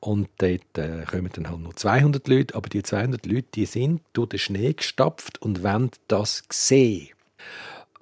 und 0.00 0.28
dort 0.38 0.78
äh, 0.78 1.04
kommen 1.08 1.30
dann 1.32 1.48
halt 1.48 1.60
nur 1.60 1.76
200 1.76 2.26
Leute, 2.26 2.54
aber 2.56 2.68
die 2.68 2.82
200 2.82 3.24
Leute, 3.26 3.46
die 3.54 3.66
sind 3.66 4.00
durch 4.14 4.30
den 4.30 4.38
Schnee 4.40 4.72
gestapft 4.72 5.40
und 5.42 5.62
wollen 5.62 5.90
das 6.08 6.39
sehen. 6.50 7.08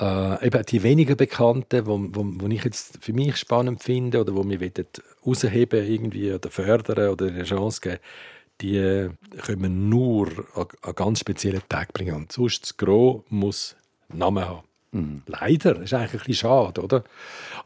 Äh, 0.01 0.47
eben 0.47 0.65
die 0.65 0.83
weniger 0.83 1.17
bekannten, 1.17 1.87
wo, 1.87 1.99
wo, 1.99 2.25
wo 2.25 2.47
ich 2.49 2.65
jetzt 2.65 2.99
für 3.03 3.13
mich 3.13 3.37
spannend 3.37 3.83
finde 3.83 4.21
oder 4.21 4.35
wo 4.35 4.49
wir 4.49 4.73
rausheben 5.27 5.87
irgendwie 5.87 6.33
oder 6.33 6.51
fördern 6.51 7.11
oder 7.11 7.27
eine 7.27 7.43
Chance 7.43 7.81
geben, 7.81 7.99
die 8.61 9.09
können 9.43 9.89
nur 9.89 10.29
an, 10.55 10.67
an 10.83 10.95
ganz 10.95 11.21
speziellen 11.21 11.63
Tag 11.69 11.93
bringen. 11.93 12.15
Und 12.15 12.33
sonst 12.33 12.63
das 12.63 12.77
Gros 12.77 13.23
muss 13.29 13.77
Namen 14.09 14.45
haben. 14.45 14.63
Mhm. 14.93 15.23
Leider, 15.27 15.75
das 15.75 15.85
ist 15.85 15.95
eigentlich 15.95 16.13
ein 16.13 16.19
bisschen 16.19 16.35
schade, 16.35 16.83
oder? 16.83 17.05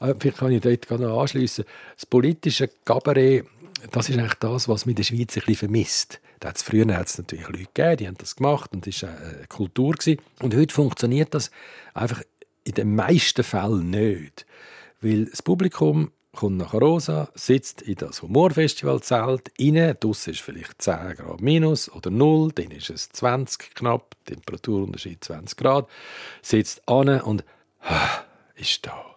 Äh, 0.00 0.14
vielleicht 0.18 0.38
kann 0.38 0.52
ich 0.52 0.60
dort 0.60 1.00
noch 1.00 1.20
anschließen. 1.20 1.64
Das 1.96 2.06
politische 2.06 2.68
Kabarett, 2.84 3.46
das 3.90 4.08
ist 4.08 4.18
eigentlich 4.18 4.34
das, 4.34 4.68
was 4.68 4.86
mir 4.86 4.92
in 4.92 4.96
der 4.96 5.02
Schweiz 5.02 5.36
ein 5.36 5.40
bisschen 5.40 5.54
vermisst. 5.54 6.20
Da 6.40 6.48
hat's, 6.48 6.62
früher 6.62 6.86
hat 6.94 7.08
es 7.08 7.18
natürlich 7.18 7.48
Leute 7.48 7.68
gegeben, 7.72 7.96
die 7.96 8.06
haben 8.08 8.18
das 8.18 8.36
gemacht 8.36 8.72
und 8.72 8.86
das 8.86 9.02
war 9.02 9.10
eine 9.10 9.46
Kultur. 9.48 9.94
Gewesen. 9.94 10.20
Und 10.40 10.54
heute 10.54 10.74
funktioniert 10.74 11.34
das 11.34 11.50
einfach 11.94 12.22
in 12.64 12.74
den 12.74 12.94
meisten 12.94 13.42
Fällen 13.42 13.90
nicht. 13.90 14.46
Weil 15.00 15.26
das 15.26 15.42
Publikum 15.42 16.12
kommt 16.32 16.58
nach 16.58 16.74
Rosa, 16.74 17.28
sitzt 17.34 17.82
in 17.82 17.96
das 17.96 18.22
Humorfestivalzelt 18.22 19.52
rein, 19.60 19.96
draussen 20.00 20.32
ist 20.32 20.40
vielleicht 20.40 20.80
10 20.80 21.16
Grad 21.16 21.40
minus 21.40 21.90
oder 21.90 22.10
0, 22.10 22.52
dann 22.52 22.70
ist 22.70 22.90
es 22.90 23.10
20 23.10 23.74
knapp, 23.74 24.16
Temperaturunterschied 24.24 25.22
20 25.22 25.58
Grad, 25.58 25.88
sitzt 26.40 26.88
an 26.88 27.20
und 27.20 27.44
ist 28.54 28.86
da. 28.86 29.16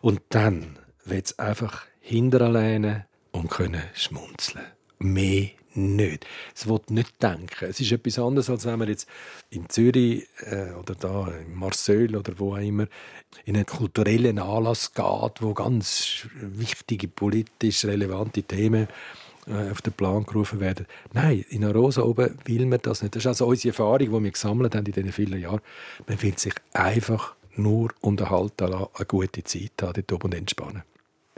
Und 0.00 0.22
dann 0.30 0.78
wird 1.04 1.26
es 1.26 1.38
einfach 1.38 1.84
hinter 2.00 2.40
alleine 2.42 3.06
und 3.36 3.50
können 3.50 3.82
schmunzeln. 3.94 4.64
Mehr 4.98 5.50
nicht. 5.74 6.26
Es 6.54 6.66
will 6.66 6.80
nicht 6.88 7.22
denken. 7.22 7.66
Es 7.68 7.80
ist 7.80 7.92
etwas 7.92 8.18
anderes, 8.18 8.48
als 8.48 8.64
wenn 8.64 8.78
man 8.78 8.88
jetzt 8.88 9.06
in 9.50 9.68
Zürich 9.68 10.26
äh, 10.50 10.72
oder 10.72 10.94
da 10.94 11.28
in 11.28 11.54
Marseille 11.54 12.16
oder 12.16 12.32
wo 12.38 12.54
auch 12.54 12.60
immer 12.60 12.86
in 13.44 13.56
einen 13.56 13.66
kulturellen 13.66 14.38
Anlass 14.38 14.94
geht, 14.94 15.42
wo 15.42 15.52
ganz 15.52 16.26
wichtige, 16.34 17.08
politisch 17.08 17.84
relevante 17.84 18.42
Themen 18.42 18.88
äh, 19.46 19.70
auf 19.70 19.82
den 19.82 19.92
Plan 19.92 20.24
gerufen 20.24 20.60
werden. 20.60 20.86
Nein, 21.12 21.44
in 21.50 21.64
Arosa 21.64 22.02
oben 22.02 22.38
will 22.46 22.64
man 22.64 22.80
das 22.82 23.02
nicht. 23.02 23.14
Das 23.14 23.22
ist 23.22 23.26
also 23.26 23.46
unsere 23.46 23.68
Erfahrung, 23.68 23.98
die 23.98 24.24
wir 24.24 24.30
gesammelt 24.30 24.74
haben 24.74 24.86
in 24.86 24.92
diesen 24.92 25.12
vielen 25.12 25.40
Jahren. 25.40 25.60
Man 26.06 26.22
will 26.22 26.38
sich 26.38 26.54
einfach 26.72 27.34
nur 27.54 27.90
unterhalten 28.00 28.68
lassen, 28.68 28.88
eine 28.94 29.06
gute 29.06 29.44
Zeit 29.44 29.72
haben, 29.82 29.92
dort 29.92 30.12
oben 30.12 30.24
und 30.24 30.34
entspannen. 30.34 30.82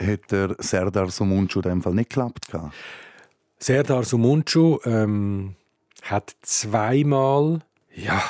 Hat 0.01 0.31
der 0.31 0.55
Serdar 0.59 1.09
Somuncu 1.09 1.59
in 1.59 1.69
dem 1.69 1.81
Fall 1.81 1.93
nicht 1.93 2.09
geklappt? 2.09 2.47
Serdar 3.59 4.03
Sumuncu 4.03 4.79
ähm, 4.85 5.55
hat 6.03 6.35
zweimal 6.41 7.59
ja, 7.93 8.23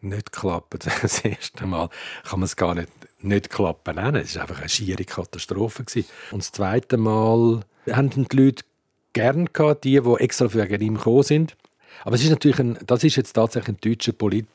nicht 0.00 0.32
geklappt. 0.32 0.86
Das 1.02 1.20
erste 1.20 1.66
Mal 1.66 1.88
kann 2.24 2.40
man 2.40 2.44
es 2.44 2.56
gar 2.56 2.74
nicht, 2.74 2.90
nicht 3.20 3.50
klappen 3.50 3.96
nennen. 3.96 4.22
Es 4.22 4.36
war 4.36 4.42
einfach 4.42 4.60
eine 4.60 4.68
schiere 4.68 5.04
Katastrophe. 5.04 5.84
Gewesen. 5.84 6.08
Und 6.30 6.42
das 6.42 6.52
zweite 6.52 6.96
Mal 6.96 7.60
haben 7.90 8.10
die 8.10 8.36
Leute 8.36 8.64
gern 9.12 9.52
gehabt, 9.52 9.84
die, 9.84 10.00
die 10.00 10.14
extra 10.20 10.52
wegen 10.52 10.80
ihm 10.80 10.94
gekommen 10.96 11.22
sind. 11.22 11.56
Aber 12.04 12.14
es 12.14 12.22
ist 12.22 12.30
natürlich 12.30 12.58
ein, 12.58 12.78
das 12.86 13.02
ist 13.02 13.16
jetzt 13.16 13.32
tatsächlich 13.32 13.76
ein 13.76 13.80
deutscher 13.80 14.12
Polit, 14.12 14.46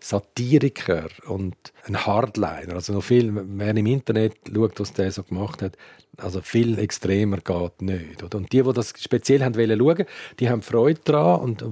Satiriker 0.00 1.08
und 1.26 1.54
ein 1.86 2.06
Hardliner. 2.06 2.74
Also 2.74 2.92
noch 2.92 3.02
viel, 3.02 3.32
wer 3.34 3.76
im 3.76 3.86
Internet 3.86 4.34
schaut, 4.52 4.80
was 4.80 4.92
der 4.92 5.10
so 5.10 5.22
gemacht 5.22 5.62
hat, 5.62 5.76
also 6.16 6.40
viel 6.40 6.78
extremer 6.78 7.38
geht 7.38 7.82
nicht. 7.82 8.22
Oder? 8.22 8.38
Und 8.38 8.52
die, 8.52 8.62
die 8.62 8.72
das 8.72 8.92
speziell 8.98 9.42
haben 9.42 9.56
wollen 9.56 9.78
schauen, 9.78 10.06
die 10.38 10.48
haben 10.48 10.62
Freude 10.62 11.00
daran 11.04 11.40
und, 11.40 11.64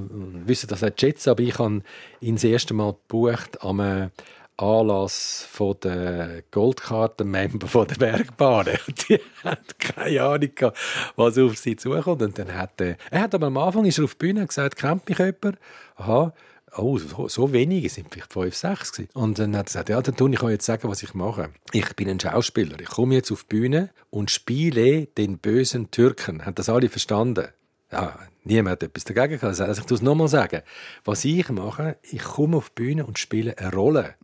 wissen 0.47 0.69
das 0.69 0.83
auch 0.83 0.91
schätzen. 0.99 1.31
Aber 1.31 1.43
ich 1.43 1.59
habe 1.59 1.83
ihn 2.21 2.35
das 2.35 2.45
erste 2.45 2.75
Mal 2.75 2.93
gebucht 2.93 3.63
am 3.63 4.11
Anlass 4.57 5.47
von 5.51 5.77
der 5.83 6.43
Goldkarten-Member 6.51 7.67
von 7.67 7.87
der 7.87 7.95
Bergbahn. 7.97 8.67
Die 9.09 9.19
hatten 9.43 9.79
keine 9.79 10.23
Ahnung, 10.23 10.73
was 11.17 11.39
auf 11.39 11.57
sie 11.57 11.77
zukommt. 11.77 12.23
Und 12.23 12.39
dann 12.39 12.55
hat 12.55 12.81
er, 12.81 12.97
er 13.11 13.23
hat 13.23 13.35
aber 13.35 13.47
am 13.47 13.57
Anfang 13.57 13.85
ist 13.87 13.99
er 13.99 14.05
auf 14.05 14.15
die 14.15 14.27
Bühne 14.27 14.47
gesagt, 14.47 14.77
kennt 14.77 15.09
mich 15.09 15.19
jemand? 15.19 15.59
Aha, 15.97 16.33
oh, 16.77 16.99
so, 16.99 17.29
so 17.29 17.53
wenige, 17.53 17.89
sind 17.89 18.09
vielleicht 18.11 18.33
fünf, 18.33 18.55
sechs 18.55 18.93
gewesen. 18.93 19.11
Und 19.15 19.39
dann 19.39 19.57
hat 19.57 19.61
er 19.61 19.65
gesagt, 19.65 19.89
ja, 19.89 20.01
dann 20.01 20.17
tue 20.17 20.31
ich 20.31 20.43
euch 20.43 20.53
jetzt 20.53 20.67
sagen, 20.67 20.89
was 20.89 21.03
ich 21.03 21.15
mache. 21.15 21.51
Ich 21.73 21.95
bin 21.97 22.09
ein 22.09 22.21
Schauspieler. 22.21 22.81
Ich 22.81 22.89
komme 22.89 23.15
jetzt 23.15 23.31
auf 23.31 23.45
die 23.45 23.57
Bühne 23.57 23.91
und 24.11 24.31
spiele 24.31 25.07
den 25.07 25.39
bösen 25.39 25.91
Türken. 25.91 26.45
Haben 26.45 26.55
das 26.55 26.69
alle 26.69 26.89
verstanden? 26.89 27.49
Ja, 27.91 28.19
niemand 28.45 28.73
hat 28.73 28.83
etwas 28.83 29.05
dagegen 29.05 29.39
gehabt. 29.39 29.61
Also 29.61 29.83
ich 29.83 29.91
muss 29.91 30.01
es 30.01 30.03
nochmal 30.03 30.29
sagen. 30.29 30.63
Was 31.05 31.25
ich 31.25 31.49
mache, 31.51 31.97
ich 32.03 32.23
komme 32.23 32.57
auf 32.57 32.71
die 32.71 32.83
Bühne 32.83 33.07
und 33.07 33.19
spiele 33.19 33.57
eine 33.59 33.73
Rolle. 33.73 34.15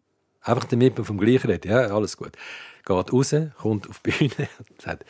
Einfach 0.40 0.64
damit 0.64 0.96
man 0.96 1.04
vom 1.04 1.18
Gleichen 1.18 1.50
redet. 1.50 1.66
Ja, 1.66 1.88
alles 1.88 2.16
gut. 2.16 2.32
Geht 2.86 3.12
raus, 3.12 3.34
kommt 3.60 3.88
auf 3.88 4.00
die 4.00 4.10
Bühne 4.10 4.48
und 4.70 4.80
sagt, 4.80 5.04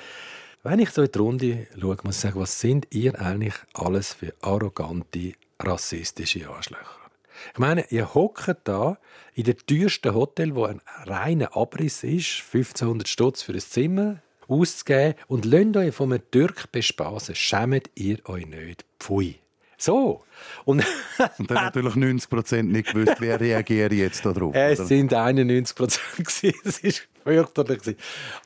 wenn 0.64 0.80
ich 0.80 0.90
so 0.90 1.02
in 1.02 1.12
die 1.12 1.18
Runde 1.18 1.66
schaue, 1.78 1.97
muss 2.02 2.16
ich 2.16 2.21
sagen, 2.21 2.40
was 2.40 2.59
sind 2.61 2.88
ihr 2.90 3.18
eigentlich 3.21 3.54
alles 3.75 4.12
für 4.12 4.35
arrogante, 4.42 5.35
rassistische 5.61 6.49
Arschlöcher? 6.50 7.08
Ich 7.52 7.59
meine, 7.59 7.87
ihr 7.90 8.14
hockt 8.14 8.57
da 8.64 8.99
in 9.35 9.45
dem 9.45 9.57
teuersten 9.66 10.14
Hotel, 10.14 10.54
wo 10.54 10.64
ein 10.64 10.80
reiner 11.04 11.57
Abriss 11.57 12.04
ist, 12.04 12.42
1500 12.52 13.09
Stutz 13.09 13.42
für 13.42 13.52
ein 13.52 13.61
Zimmer 13.61 14.23
auszugeben 14.49 15.14
und 15.28 15.45
lasst 15.45 15.76
euch 15.76 15.95
von 15.95 16.12
einem 16.12 16.30
Türk 16.30 16.73
bespaßen. 16.73 17.35
Schämt 17.35 17.90
ihr 17.95 18.18
euch 18.28 18.47
nicht. 18.47 18.85
Pfui. 18.99 19.37
So. 19.76 20.25
Und, 20.64 20.85
und 21.38 21.50
dann 21.50 21.64
natürlich 21.64 21.95
90 21.95 22.28
Prozent 22.28 22.73
nicht 22.73 22.92
gewusst, 22.92 23.21
wer 23.21 23.40
reagiert 23.40 23.92
jetzt 23.92 24.26
darauf. 24.26 24.54
Es 24.54 24.80
oder? 24.80 24.88
sind 24.88 25.14
91 25.14 25.76
Prozent. 25.76 26.04
es 26.64 26.83
war 26.83 26.92
fürchterlich. 27.25 27.81
Ich 27.87 27.97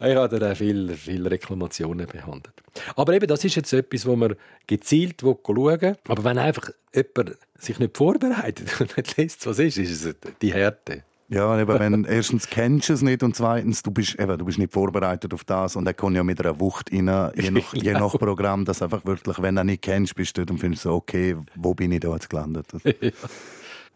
habe 0.01 0.39
dann 0.39 0.53
auch 0.53 0.57
viele, 0.57 0.95
viele 0.95 1.31
Reklamationen 1.31 2.07
behandelt. 2.07 2.55
Aber 2.97 3.13
eben, 3.15 3.27
das 3.27 3.45
ist 3.45 3.55
jetzt 3.57 3.73
etwas, 3.73 4.07
wo 4.07 4.17
man 4.17 4.35
gezielt 4.67 5.21
schauen 5.21 5.81
will. 5.81 5.97
Aber 6.09 6.25
wenn 6.25 6.39
einfach 6.39 6.71
jemand 6.95 7.39
sich 7.59 7.79
nicht 7.79 7.97
vorbereitet 7.97 8.81
und 8.81 8.97
nicht 8.97 9.17
liest, 9.17 9.47
was 9.47 9.59
ist, 9.59 9.79
ist 9.79 10.05
es 10.05 10.17
die 10.41 10.53
Härte. 10.53 11.05
Ja, 11.33 11.59
eben, 11.59 11.79
wenn 11.79 12.05
erstens 12.09 12.49
kennst 12.49 12.91
du 12.91 12.93
es 12.93 13.01
nicht 13.01 13.23
und 13.23 13.35
zweitens 13.35 13.83
du 13.83 13.91
bist 13.91 14.21
eben, 14.21 14.37
du 14.37 14.45
bist 14.45 14.59
nicht 14.59 14.73
vorbereitet 14.73 15.33
auf 15.33 15.45
das 15.45 15.77
und 15.77 15.87
er 15.87 15.95
kommt 15.95 16.15
ja 16.15 16.23
mit 16.23 16.39
einer 16.41 16.61
Wucht 16.61 16.93
rein, 16.93 17.33
je 17.35 17.51
nach, 17.51 17.75
je 17.75 17.93
nach 17.93 18.13
Programm, 18.19 18.67
dass 18.67 18.83
einfach 18.83 19.05
wirklich, 19.07 19.41
wenn 19.41 19.55
du 19.55 19.63
ihn 19.63 19.69
nicht 19.69 19.83
kennst, 19.83 20.15
bist 20.15 20.37
du 20.37 20.43
dort 20.43 20.51
und 20.51 20.59
findest 20.59 20.83
so, 20.83 20.93
okay, 20.93 21.37
wo 21.55 21.73
bin 21.73 21.91
ich 21.93 22.01
da 22.01 22.13
jetzt 22.13 22.29
gelandet? 22.29 22.67
ja. 22.85 23.11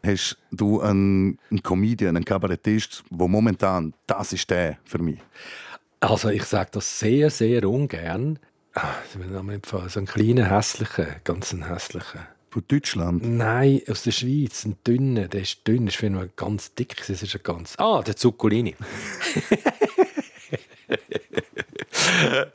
Hast 0.05 0.39
du 0.51 0.81
einen, 0.81 1.39
einen 1.51 1.63
Comedian, 1.63 2.17
einen 2.17 2.25
Kabarettist, 2.25 3.05
wo 3.11 3.29
momentan 3.29 3.95
das 4.07 4.33
ist 4.33 4.51
der 4.51 4.79
für 4.85 4.99
mich? 4.99 5.19
Also 6.01 6.29
ich 6.29 6.45
sage 6.45 6.71
das 6.73 6.99
sehr, 6.99 7.31
sehr 7.31 7.69
ungern. 7.69 8.39
Ah, 8.75 8.95
so 9.13 9.99
einen 9.99 10.07
kleinen 10.07 10.49
hässlichen, 10.49 11.07
ganz 11.25 11.53
einen 11.53 11.69
hässlichen. 11.69 12.21
Von 12.51 12.65
Deutschland? 12.69 13.23
Nein, 13.27 13.83
aus 13.89 14.03
der 14.05 14.13
Schweiz. 14.13 14.65
Ein 14.65 14.77
dünner, 14.87 15.29
der 15.29 15.43
ist 15.43 15.67
dünn, 15.67 15.87
ich 15.89 15.99
finde 15.99 16.31
ganz 16.37 16.75
dick. 16.75 16.97
Das 17.07 17.23
ist 17.23 17.35
ein 17.35 17.43
ganz... 17.43 17.75
Ah, 17.79 18.03
der 18.03 18.17
Zuccolini. 18.17 18.75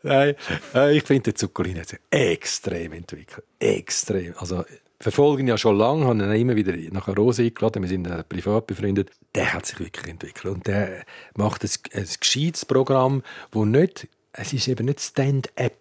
Nein, 0.03 0.36
äh, 0.74 0.98
ich 0.98 1.03
finde, 1.03 1.24
der 1.24 1.36
Zuccolini 1.36 1.79
hat 1.79 1.89
sich 1.89 2.00
extrem 2.10 2.93
entwickelt. 2.93 3.45
Extrem. 3.60 4.33
Also, 4.38 4.63
verfolgen 5.01 5.48
ja 5.48 5.58
schon 5.58 5.77
lange, 5.77 6.05
haben 6.05 6.22
ihn 6.22 6.31
immer 6.31 6.55
wieder 6.55 6.74
nach 6.91 7.08
Rose 7.08 7.43
eingeladen, 7.43 7.81
wir 7.81 7.89
sind 7.89 8.08
äh, 8.08 8.24
privat 8.24 8.67
befreundet. 8.67 9.12
Der 9.36 9.53
hat 9.53 9.65
sich 9.65 9.79
wirklich 9.79 10.08
entwickelt. 10.08 10.53
Und 10.53 10.67
der 10.67 11.03
macht 11.36 11.63
ein, 11.63 11.70
ein 11.93 12.08
gescheites 12.20 12.65
Programm, 12.65 13.24
wo 13.51 13.65
nicht, 13.65 14.08
es 14.34 14.53
ist 14.53 14.67
eben 14.67 14.86
nicht 14.86 15.01
Stand-up. 15.01 15.74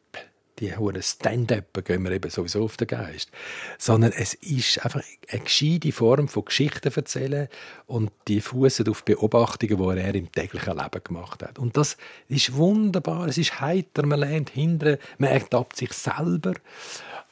Die 0.58 0.76
hohen 0.76 1.02
Stand-up 1.02 1.84
gehen 1.84 2.02
wir 2.02 2.10
eben 2.10 2.30
sowieso 2.30 2.64
auf 2.64 2.76
den 2.76 2.86
Geist. 2.86 3.30
Sondern 3.78 4.12
es 4.12 4.34
ist 4.34 4.84
einfach 4.84 5.02
eine 5.30 5.40
gescheite 5.40 5.90
Form 5.90 6.28
von 6.28 6.44
Geschichten 6.44 6.92
erzählen 6.94 7.48
und 7.86 8.10
die 8.28 8.42
fußen 8.42 8.86
auf 8.88 9.04
Beobachtungen, 9.04 9.78
die 9.78 10.00
er 10.00 10.14
im 10.14 10.30
täglichen 10.30 10.76
Leben 10.76 11.02
gemacht 11.02 11.42
hat. 11.42 11.58
Und 11.58 11.78
das 11.78 11.96
ist 12.28 12.54
wunderbar, 12.54 13.26
es 13.28 13.38
ist 13.38 13.60
heiter, 13.60 14.04
man 14.04 14.20
lernt 14.20 14.50
hinten, 14.50 14.98
man 15.16 15.30
ertappt 15.30 15.76
sich 15.76 15.92
selber 15.94 16.52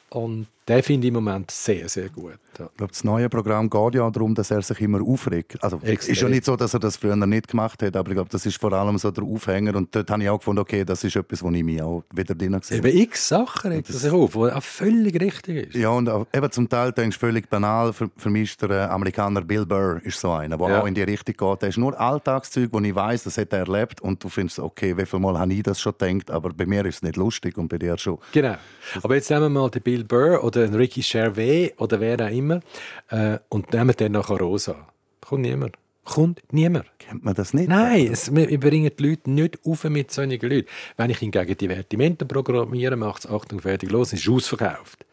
und 0.09 0.47
Den 0.69 0.83
finde 0.83 1.07
ich 1.07 1.09
im 1.09 1.15
Moment 1.15 1.49
sehr, 1.49 1.89
sehr 1.89 2.09
gut. 2.09 2.37
Ja. 2.59 2.65
Ich 2.65 2.77
glaube, 2.77 2.91
das 2.91 3.03
neue 3.03 3.27
Programm 3.27 3.69
geht 3.69 3.95
ja 3.95 4.07
darum, 4.07 4.35
dass 4.35 4.51
er 4.51 4.61
sich 4.61 4.79
immer 4.81 5.01
aufregt. 5.01 5.57
Also, 5.63 5.79
es 5.81 6.07
ist 6.07 6.21
ja 6.21 6.29
nicht 6.29 6.45
so, 6.45 6.55
dass 6.55 6.75
er 6.75 6.79
das 6.79 6.97
früher 6.97 7.15
nicht 7.15 7.47
gemacht 7.47 7.81
hat, 7.81 7.95
aber 7.95 8.09
ich 8.11 8.15
glaube, 8.15 8.29
das 8.29 8.45
ist 8.45 8.59
vor 8.59 8.71
allem 8.73 8.97
so 8.99 9.09
der 9.09 9.23
Aufhänger. 9.23 9.75
Und 9.75 9.95
dort 9.95 10.11
habe 10.11 10.21
ich 10.21 10.29
auch 10.29 10.37
gefunden, 10.37 10.59
okay, 10.59 10.85
das 10.85 11.03
ist 11.03 11.15
etwas, 11.15 11.41
wo 11.41 11.49
ich 11.49 11.63
mich 11.63 11.81
auch 11.81 12.03
wieder 12.13 12.35
drin 12.35 12.59
sehe. 12.61 12.77
Eben 12.77 12.97
x 12.99 13.29
Sachen 13.29 13.71
regt 13.71 13.89
er 13.89 13.95
sich 13.95 14.11
auf, 14.11 14.35
was 14.35 14.53
auch 14.53 14.61
völlig 14.61 15.19
richtig 15.19 15.69
ist. 15.69 15.75
Ja, 15.75 15.89
und 15.89 16.07
auch, 16.07 16.27
eben 16.31 16.51
zum 16.51 16.69
Teil 16.69 16.91
denkst 16.91 17.17
du 17.17 17.25
völlig 17.25 17.49
banal. 17.49 17.91
Für, 17.91 18.11
für 18.15 18.29
mich 18.29 18.51
ist 18.51 18.61
der 18.61 18.91
Amerikaner 18.91 19.41
Bill 19.41 19.65
Burr 19.65 20.01
ist 20.03 20.19
so 20.19 20.31
einer, 20.31 20.57
der 20.57 20.69
ja. 20.69 20.81
auch 20.81 20.85
in 20.85 20.93
die 20.93 21.03
Richtung 21.03 21.35
geht. 21.35 21.61
Der 21.63 21.69
ist 21.69 21.77
nur 21.77 21.99
Alltagszeug, 21.99 22.69
wo 22.71 22.79
ich 22.79 22.93
weiß, 22.93 23.23
das 23.23 23.39
hat 23.39 23.53
er 23.53 23.59
erlebt. 23.59 24.01
Und 24.01 24.23
du 24.23 24.29
findest, 24.29 24.59
okay, 24.59 24.95
wie 24.95 25.05
viel 25.05 25.19
Mal 25.19 25.39
habe 25.39 25.51
ich 25.51 25.63
das 25.63 25.81
schon 25.81 25.93
gedacht, 25.97 26.29
aber 26.29 26.49
bei 26.49 26.67
mir 26.67 26.85
ist 26.85 26.97
es 26.97 27.01
nicht 27.01 27.15
lustig 27.15 27.57
und 27.57 27.69
bei 27.69 27.79
dir 27.79 27.97
schon. 27.97 28.19
Genau. 28.33 28.55
Aber 29.01 29.15
jetzt 29.15 29.31
nehmen 29.31 29.53
wir 29.53 29.61
mal 29.61 29.69
den 29.69 29.81
Bill 29.81 29.98
Burr 30.03 30.43
oder 30.43 30.65
den 30.65 30.75
Ricky 30.75 31.01
Gervais 31.01 31.73
oder 31.77 31.99
wer 31.99 32.19
auch 32.19 32.31
immer 32.31 32.61
äh, 33.09 33.39
und 33.49 33.73
nehmen 33.73 33.95
den 33.95 34.13
nachher 34.13 34.37
rosa. 34.37 34.87
Kommt 35.21 35.41
niemand. 35.43 35.75
Kommt 36.03 36.41
niemand. 36.51 36.85
Kennt 36.97 37.23
man 37.23 37.35
das 37.35 37.53
nicht? 37.53 37.69
Nein, 37.69 38.07
es, 38.11 38.33
wir 38.33 38.59
bringen 38.59 38.91
die 38.97 39.03
Leute 39.03 39.29
nicht 39.29 39.59
auf 39.63 39.83
mit 39.83 40.11
solchen 40.11 40.41
Leuten. 40.41 40.67
Wenn 40.97 41.11
ich 41.11 41.19
hingegen 41.19 41.55
Divertimento 41.55 42.25
programmiere, 42.25 42.95
macht 42.95 43.25
es 43.25 43.31
Achtung, 43.31 43.59
fertig, 43.59 43.91
los, 43.91 44.13
ist 44.13 44.27
ausverkauft. 44.27 45.05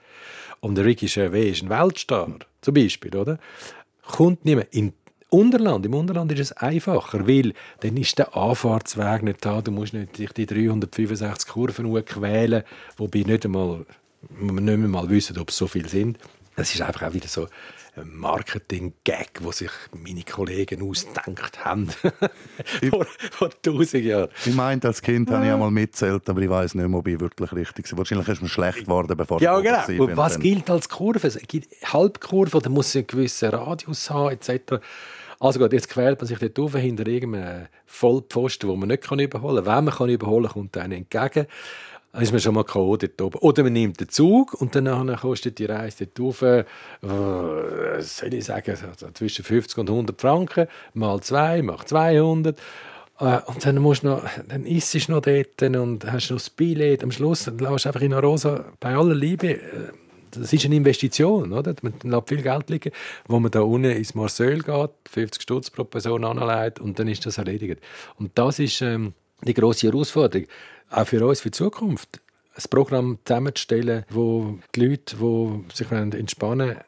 Und 0.60 0.76
der 0.76 0.86
Ricky 0.86 1.06
Gervais 1.06 1.50
ist 1.50 1.62
ein 1.62 1.68
Weltstar, 1.68 2.30
zum 2.62 2.74
Beispiel, 2.74 3.14
oder? 3.14 3.38
Kommt 4.02 4.44
niemand. 4.44 4.72
In 4.72 4.94
Unterland, 5.28 5.84
Im 5.84 5.94
Unterland 5.94 6.30
ist 6.32 6.40
es 6.40 6.52
einfacher, 6.52 7.26
weil 7.26 7.52
dann 7.80 7.96
ist 7.96 8.16
der 8.16 8.36
Anfahrtsweg 8.36 9.24
nicht 9.24 9.44
da. 9.44 9.60
Du 9.60 9.72
musst 9.72 9.92
nicht 9.92 10.16
dich 10.16 10.32
die 10.32 10.46
365 10.46 11.48
Kurven 11.48 12.04
quälen, 12.04 12.62
wobei 12.96 13.18
nicht 13.20 13.44
einmal, 13.44 13.84
nicht 14.28 14.78
mal 14.78 15.08
wissen, 15.08 15.38
ob 15.38 15.50
es 15.50 15.56
so 15.56 15.66
viele 15.66 15.88
sind. 15.88 16.18
Das 16.56 16.74
ist 16.74 16.80
einfach 16.80 17.02
auch 17.02 17.12
wieder 17.12 17.28
so 17.28 17.48
ein 17.96 18.16
Marketing-Gag, 18.16 19.30
wo 19.40 19.52
sich 19.52 19.70
meine 19.92 20.22
Kollegen 20.22 20.88
ausgedacht 20.88 21.64
haben. 21.64 21.88
vor, 22.90 23.06
vor 23.30 23.50
tausend 23.62 24.04
Jahren. 24.04 24.28
Ich 24.44 24.54
meinte, 24.54 24.88
als 24.88 25.00
Kind 25.00 25.30
habe 25.30 25.46
ich 25.46 25.52
einmal 25.52 25.70
mitzählt, 25.70 26.28
aber 26.28 26.40
ich 26.40 26.50
weiß 26.50 26.74
nicht 26.74 26.88
mehr, 26.88 26.98
ob 26.98 27.08
ich 27.08 27.18
wirklich 27.20 27.52
richtig 27.52 27.90
war. 27.92 27.98
Wahrscheinlich 27.98 28.28
ist 28.28 28.42
mir 28.42 28.48
schlecht 28.48 28.84
geworden, 28.84 29.16
bevor 29.16 29.40
ja, 29.40 29.58
ich 29.58 29.64
genau. 29.64 30.04
Und 30.04 30.16
was 30.16 30.38
gilt 30.38 30.68
als 30.70 30.88
Kurve? 30.88 31.26
Es 31.26 31.38
gibt 31.46 31.68
Halbkurve, 31.92 32.60
da 32.60 32.68
muss 32.68 32.94
einen 32.94 33.06
gewissen 33.06 33.50
Radius 33.50 34.10
haben, 34.10 34.30
etc. 34.30 34.82
Also 35.38 35.58
gut, 35.58 35.72
jetzt 35.72 35.88
quält 35.88 36.18
man 36.18 36.26
sich 36.26 36.38
dort 36.38 36.58
auf 36.58 36.74
hinter 36.76 37.06
irgendeinem 37.06 37.66
Vollpfosten, 37.84 38.68
wo 38.68 38.76
man 38.76 38.88
nicht 38.88 39.10
überholen 39.10 39.64
kann. 39.64 39.76
Wenn 39.76 39.84
man 39.84 39.94
kann 39.94 40.08
überholen 40.08 40.46
kann, 40.46 40.52
kommt 40.52 40.76
einer 40.76 40.96
entgegen. 40.96 41.46
Dann 42.16 42.22
ist 42.22 42.32
man 42.32 42.40
schon 42.40 42.54
mal 42.54 42.64
K.O. 42.64 42.96
dort 42.96 43.20
oben. 43.20 43.38
Oder 43.40 43.62
man 43.62 43.74
nimmt 43.74 44.00
den 44.00 44.08
Zug 44.08 44.54
und 44.54 44.74
dann 44.74 45.14
kostet 45.16 45.58
die 45.58 45.66
Reise 45.66 46.06
dort 46.06 46.40
rauf, 46.40 46.40
äh, 46.40 46.64
soll 48.00 48.32
ich 48.32 48.46
sagen, 48.46 48.74
zwischen 49.12 49.44
50 49.44 49.76
und 49.76 49.90
100 49.90 50.18
Franken. 50.18 50.66
Mal 50.94 51.20
zwei 51.20 51.60
macht 51.60 51.90
200. 51.90 52.58
Äh, 53.20 53.40
und 53.44 53.66
dann, 53.66 53.82
musst 53.82 54.02
noch, 54.02 54.22
dann 54.48 54.64
isst 54.64 54.94
du 54.94 55.12
noch 55.12 55.20
dort 55.20 55.60
und 55.60 56.10
hast 56.10 56.30
noch 56.30 56.38
das 56.38 56.48
Billett. 56.48 57.04
Am 57.04 57.10
Schluss 57.10 57.48
lässt 57.48 57.84
du 57.84 57.88
einfach 57.90 58.00
in 58.00 58.14
Rosa 58.14 58.64
bei 58.80 58.96
aller 58.96 59.14
Liebe 59.14 59.48
äh, 59.48 59.60
das 60.30 60.52
ist 60.52 60.64
eine 60.64 60.76
Investition, 60.76 61.52
oder? 61.52 61.74
Man 61.82 61.94
lässt 62.02 62.28
viel 62.28 62.42
Geld 62.42 62.70
liegen, 62.70 62.92
wo 63.26 63.38
man 63.38 63.50
da 63.50 63.60
unten 63.60 63.90
ins 63.90 64.14
Marseille 64.14 64.58
geht, 64.58 64.90
50 65.10 65.42
Stutz 65.42 65.70
pro 65.70 65.84
Person 65.84 66.24
anlegt 66.24 66.78
und 66.78 66.98
dann 66.98 67.08
ist 67.08 67.26
das 67.26 67.38
erledigt. 67.38 67.80
Und 68.18 68.32
das 68.34 68.58
ist 68.58 68.82
ähm, 68.82 69.14
die 69.42 69.54
große 69.54 69.86
Herausforderung, 69.86 70.46
auch 70.90 71.06
für 71.06 71.26
uns 71.26 71.40
für 71.40 71.50
die 71.50 71.58
Zukunft. 71.58 72.20
Ein 72.54 72.64
Programm 72.70 73.18
zusammenzustellen, 73.24 74.04
wo 74.08 74.58
die 74.74 74.86
Leute, 74.86 75.16
die 75.16 75.74
sich 75.74 75.90
entspannen 75.90 76.68
wollen, 76.68 76.80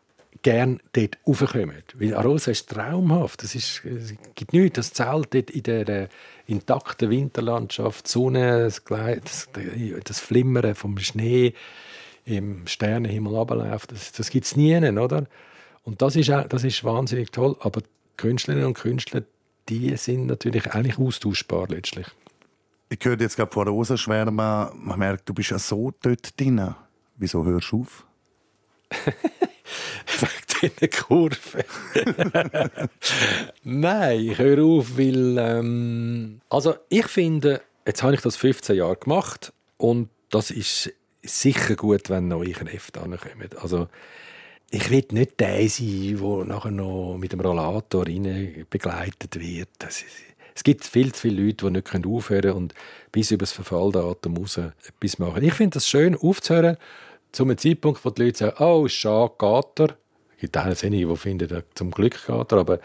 gerne 0.43 0.78
dort 0.93 1.19
raufkommen. 1.26 1.83
Weil 1.95 2.14
Arosa 2.14 2.50
ist 2.50 2.71
traumhaft. 2.71 3.43
Es, 3.43 3.55
ist, 3.55 3.85
es 3.85 4.14
gibt 4.35 4.52
nichts. 4.52 4.76
Das 4.76 4.93
Zelt 4.93 5.35
dort 5.35 5.50
in 5.50 5.62
der 5.62 6.09
intakten 6.47 7.11
Winterlandschaft, 7.11 8.07
die 8.07 8.11
Sonne, 8.11 8.62
das, 8.62 8.83
das, 8.85 9.49
das 10.05 10.21
Flimmern 10.21 10.75
vom 10.75 10.99
Schnee, 10.99 11.55
im 12.25 12.67
Sternenhimmel 12.67 13.35
runterläuft. 13.35 13.93
Das, 13.93 14.12
das 14.12 14.31
gibt 14.31 14.47
es 14.47 14.57
nie, 14.57 14.76
oder? 14.76 15.26
Und 15.83 16.02
das 16.02 16.17
ist, 16.17 16.28
das 16.28 16.64
ist 16.64 16.85
wahnsinnig 16.85 17.33
toll. 17.33 17.57
Aber 17.61 17.81
Künstlerinnen 18.17 18.67
und 18.67 18.75
Künstler, 18.75 19.23
die 19.69 19.97
sind 19.97 20.26
natürlich 20.26 20.67
eigentlich 20.73 20.99
austauschbar 20.99 21.69
letztlich. 21.69 22.07
Ich 22.90 23.04
höre 23.04 23.21
jetzt 23.21 23.37
gerade 23.37 23.52
vor 23.52 23.64
der 23.64 23.75
Rosa 23.75 23.97
schwärmen, 23.97 24.35
man 24.35 24.99
merkt, 24.99 25.28
du 25.28 25.35
bist 25.35 25.50
ja 25.50 25.59
so 25.59 25.92
dort 26.00 26.38
drin. 26.40 26.75
Wieso 27.16 27.45
hörst 27.45 27.73
du 27.73 27.83
auf? 27.83 28.07
Wegen 30.61 30.73
dieser 30.80 30.88
Kurve. 30.88 31.64
Nein, 33.64 34.21
ich 34.21 34.38
höre 34.38 34.64
auf, 34.64 34.97
weil... 34.97 35.37
Ähm, 35.38 36.40
also 36.48 36.77
ich 36.88 37.07
finde, 37.07 37.61
jetzt 37.87 38.03
habe 38.03 38.14
ich 38.14 38.22
das 38.22 38.37
15 38.37 38.77
Jahre 38.77 38.96
gemacht 38.96 39.53
und 39.77 40.09
das 40.31 40.51
ist 40.51 40.92
sicher 41.22 41.77
gut, 41.77 42.09
wenn 42.09 42.29
neue 42.29 42.53
Kräfte 42.53 43.01
ankommen. 43.01 43.48
Also, 43.61 43.88
ich 44.70 44.90
will 44.90 45.05
nicht 45.11 45.40
der 45.40 45.68
sein, 45.68 46.18
der 46.20 46.44
nachher 46.44 46.70
noch 46.70 47.16
mit 47.18 47.33
dem 47.33 47.40
Rollator 47.40 48.07
rein 48.07 48.66
begleitet 48.68 49.38
wird. 49.40 49.68
Ist, 49.83 50.05
es 50.59 50.64
gibt 50.64 50.85
viel 50.85 51.12
zu 51.12 51.21
viele 51.21 51.44
Leute, 51.44 51.66
die 51.66 51.71
nicht 51.71 52.05
aufhören 52.05 52.42
können 52.42 52.57
und 52.57 52.75
bis 53.12 53.31
über 53.31 53.44
das 53.44 53.53
Verfalldatum 53.53 54.38
raus 54.38 54.59
etwas 54.59 55.21
machen. 55.21 55.44
Ich 55.44 55.55
finde 55.55 55.79
es 55.79 55.87
schön, 55.87 56.16
aufzuhören, 56.16 56.77
zu 57.31 57.44
einem 57.44 57.57
Zeitpunkt, 57.57 58.05
wo 58.05 58.11
die 58.11 58.25
Leute 58.25 58.38
sagen, 58.38 58.57
oh, 58.59 58.88
schade, 58.88 59.35
geht 59.38 59.79
er. 59.79 59.97
Es 60.35 60.40
gibt 60.40 60.59
auch 60.59 60.64
einige, 60.64 61.07
die 61.07 61.16
finden, 61.16 61.62
zum 61.75 61.92
Glück 61.92 62.27
geht 62.27 62.53
er, 62.53 62.59
aber 62.59 62.81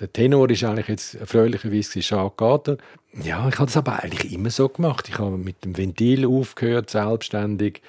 der 0.00 0.10
Tenor 0.10 0.48
ist 0.48 0.64
eigentlich 0.64 0.88
jetzt 0.88 1.16
erfreulicherweise 1.16 2.00
Schade 2.00 2.32
geht 2.34 2.68
er. 2.68 2.78
Ja, 3.22 3.46
ich 3.46 3.58
habe 3.58 3.66
das 3.66 3.76
aber 3.76 4.02
eigentlich 4.02 4.32
immer 4.32 4.48
so 4.48 4.70
gemacht. 4.70 5.06
Ich 5.10 5.18
habe 5.18 5.36
mit 5.36 5.62
dem 5.66 5.76
Ventil 5.76 6.26
aufgehört, 6.26 6.88
selbstständig, 6.88 7.82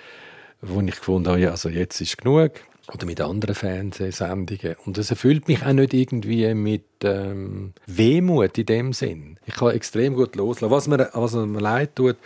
wo 0.62 0.82
ich 0.82 0.98
gefunden 0.98 1.30
habe, 1.30 1.40
ja, 1.40 1.52
also 1.52 1.70
jetzt 1.70 2.02
ist 2.02 2.18
genug. 2.18 2.52
Oder 2.94 3.06
mit 3.06 3.22
anderen 3.22 3.56
Fernsehsendungen. 3.56 4.76
Und 4.86 4.98
das 4.98 5.12
erfüllt 5.12 5.48
mich 5.48 5.64
auch 5.64 5.74
nicht 5.74 5.94
irgendwie 5.94 6.54
mit 6.56 6.86
ähm, 7.04 7.74
Wehmut 7.86 8.58
in 8.58 8.66
dem 8.66 8.94
Sinn. 8.94 9.38
Ich 9.46 9.56
kann 9.56 9.72
extrem 9.72 10.16
gut 10.16 10.36
loslassen. 10.36 10.72
Was 10.72 10.88
mir, 10.88 11.10
was 11.14 11.34
mir 11.34 11.60
leid 11.60 11.96
tut, 11.96 12.18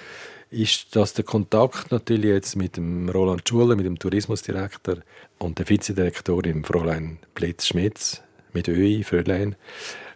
ist, 0.49 0.95
dass 0.95 1.13
der 1.13 1.25
Kontakt 1.25 1.91
natürlich 1.91 2.29
jetzt 2.29 2.55
mit 2.55 2.77
dem 2.77 3.09
Roland 3.09 3.47
Schuler, 3.47 3.75
mit 3.75 3.85
dem 3.85 3.99
Tourismusdirektor 3.99 4.97
und 5.39 5.59
der 5.59 5.67
Vizedirektorin 5.67 6.63
Fräulein 6.63 7.19
Blitz-Schmitz, 7.35 8.21
mit 8.53 8.67
ÖI, 8.67 9.03
Fräulein, 9.03 9.55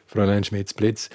Fräulein 0.05 0.43
Schmitz-Blitz, 0.43 1.09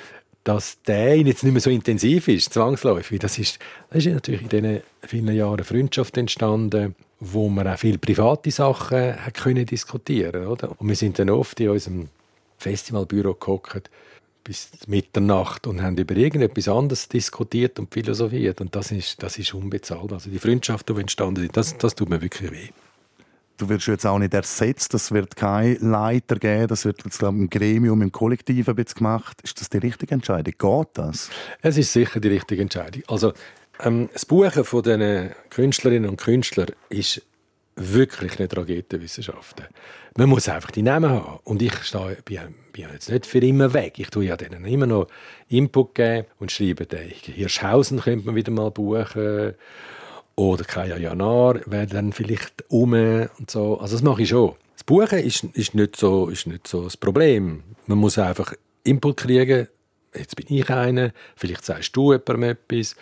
dass 0.45 0.83
der 0.83 1.16
jetzt 1.18 1.45
nicht 1.45 1.53
mehr 1.53 1.61
so 1.61 1.71
intensiv 1.71 2.29
ist, 2.29 2.53
zwangsläufig. 2.53 3.21
Das 3.21 3.38
ist, 3.38 3.59
das 3.90 4.05
ist 4.05 4.12
natürlich 4.12 4.42
in 4.42 4.49
diesen 4.49 4.81
vielen 5.03 5.35
Jahren 5.35 5.64
Freundschaft 5.64 6.16
entstanden, 6.16 6.97
wo 7.24 7.48
man 7.48 7.68
auch 7.68 7.78
viele 7.78 7.98
private 7.98 8.50
Sachen 8.50 9.24
hat 9.24 9.35
können 9.35 9.64
diskutieren 9.64 10.46
oder? 10.46 10.74
Und 10.80 10.88
wir 10.88 10.96
sind 10.96 11.18
dann 11.18 11.30
oft 11.30 11.61
in 11.61 11.68
unserem 11.68 12.08
Festivalbüro 12.58 13.35
gehockt 13.35 13.90
bis 14.42 14.70
Mitternacht 14.88 15.68
und 15.68 15.80
haben 15.82 15.96
über 15.96 16.16
irgendetwas 16.16 16.66
anderes 16.66 17.08
diskutiert 17.08 17.78
und 17.78 17.94
philosophiert. 17.94 18.61
Und 18.61 18.74
das 18.74 18.90
ist, 18.90 19.22
das 19.22 19.38
ist 19.38 19.54
unbezahlbar. 19.54 20.14
Also 20.14 20.30
die 20.30 20.40
Freundschaft, 20.40 20.88
die 20.88 20.98
entstanden 20.98 21.44
ist, 21.44 21.56
das, 21.56 21.78
das 21.78 21.94
tut 21.94 22.08
mir 22.08 22.20
wirklich 22.20 22.50
weh 22.50 22.68
du 23.62 23.68
wirst 23.68 23.87
jetzt 23.87 24.06
auch 24.06 24.18
nicht 24.18 24.35
ersetzt, 24.35 24.92
das 24.92 25.12
wird 25.12 25.37
kein 25.37 25.76
Leiter 25.80 26.37
geben, 26.37 26.66
das 26.66 26.85
wird 26.85 27.04
jetzt 27.04 27.18
glaube 27.18 27.37
ich, 27.37 27.42
im 27.42 27.50
Gremium, 27.50 28.02
im 28.02 28.11
Kollektiv 28.11 28.68
ein 28.68 28.74
bisschen 28.74 28.98
gemacht. 28.98 29.40
Ist 29.42 29.61
das 29.61 29.70
die 29.70 29.78
richtige 29.78 30.14
Entscheidung? 30.14 30.54
Geht 30.58 30.88
das? 30.94 31.30
Es 31.61 31.78
ist 31.78 31.92
sicher 31.92 32.18
die 32.18 32.28
richtige 32.28 32.62
Entscheidung. 32.62 33.02
Also 33.06 33.32
ähm, 33.80 34.08
das 34.12 34.26
Buchen 34.26 34.64
von 34.64 34.82
diesen 34.82 35.30
Künstlerinnen 35.50 36.08
und 36.08 36.16
Künstlern 36.16 36.70
ist 36.88 37.22
wirklich 37.76 38.38
nicht 38.38 38.56
Raketenwissenschaften. 38.56 39.66
Man 40.16 40.28
muss 40.28 40.48
einfach 40.48 40.70
die 40.70 40.82
Namen 40.82 41.11
haben. 41.11 41.38
Und 41.44 41.62
ich 41.62 41.74
stehe, 41.82 42.18
bin, 42.24 42.54
bin 42.72 42.87
jetzt 42.92 43.11
nicht 43.11 43.26
für 43.26 43.38
immer 43.38 43.72
weg. 43.72 43.98
Ich 43.98 44.11
tue 44.11 44.26
ja 44.26 44.37
denen 44.37 44.64
immer 44.64 44.87
noch 44.87 45.06
Input 45.48 45.94
geben 45.94 46.26
und 46.38 46.52
schreibe, 46.52 46.87
Hirschhausen 47.22 48.00
könnte 48.00 48.26
man 48.26 48.35
wieder 48.35 48.52
mal 48.52 48.70
buchen 48.70 49.54
oder 50.35 50.64
Kaya 50.64 50.96
Janar 50.96 51.61
wäre 51.66 51.87
dann 51.87 52.12
vielleicht 52.12 52.64
um 52.68 52.92
und 52.92 53.50
so. 53.50 53.78
Also 53.78 53.96
das 53.96 54.02
mache 54.02 54.22
ich 54.22 54.28
schon. 54.28 54.54
Das 54.74 54.85
Buchen 54.85 55.18
ist, 55.18 55.44
ist, 55.44 55.74
nicht 55.74 55.96
so, 55.96 56.28
ist 56.28 56.46
nicht 56.46 56.66
so 56.66 56.85
das 56.85 56.96
Problem. 56.96 57.62
Man 57.87 57.98
muss 57.98 58.18
einfach 58.18 58.54
Input 58.85 59.18
kriegen. 59.18 59.68
Jetzt 60.14 60.37
bin 60.37 60.46
ich 60.48 60.68
einer, 60.68 61.12
vielleicht 61.37 61.64
sagst 61.64 61.96
du 61.96 62.12
jemandem 62.12 62.42
etwas. 62.42 62.96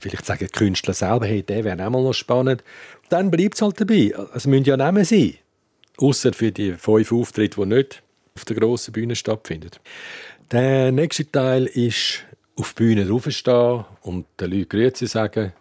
Vielleicht 0.00 0.26
sagen 0.26 0.46
die 0.46 0.58
Künstler 0.58 0.94
selber, 0.94 1.26
hey, 1.26 1.42
der 1.42 1.64
wäre 1.64 1.84
auch 1.84 1.90
mal 1.90 2.02
noch 2.02 2.12
spannend. 2.12 2.62
Dann 3.08 3.30
bleibt 3.30 3.54
es 3.54 3.62
halt 3.62 3.80
dabei. 3.80 4.14
Es 4.34 4.46
müssen 4.46 4.64
ja 4.64 4.76
Namen 4.76 5.04
sein. 5.04 5.34
Außer 5.96 6.32
für 6.32 6.52
die 6.52 6.74
fünf 6.74 7.10
Auftritte, 7.12 7.60
die 7.60 7.66
nicht 7.66 8.02
auf 8.36 8.44
der 8.44 8.56
grossen 8.56 8.92
Bühne 8.92 9.16
stattfinden. 9.16 9.70
Der 10.52 10.92
nächste 10.92 11.30
Teil 11.30 11.66
ist 11.66 12.24
auf 12.56 12.74
die 12.74 12.84
Bühne 12.84 13.08
raufstehen 13.08 13.84
und 14.02 14.26
den 14.40 14.50
Leuten 14.50 14.68
Grüezi 14.68 15.06
sagen 15.06 15.52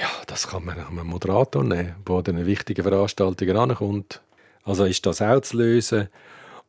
Ja, 0.00 0.08
das 0.26 0.48
kann 0.48 0.64
man 0.64 0.78
einem 0.78 1.06
Moderator 1.06 1.62
nehmen, 1.62 1.96
der 2.08 2.16
an 2.16 2.26
eine 2.28 2.46
wichtige 2.46 2.82
Veranstaltung 2.82 3.50
rankommt. 3.50 4.22
Also 4.64 4.84
ist 4.84 5.04
das 5.04 5.20
auch 5.20 5.40
zu 5.40 5.58
lösen. 5.58 6.08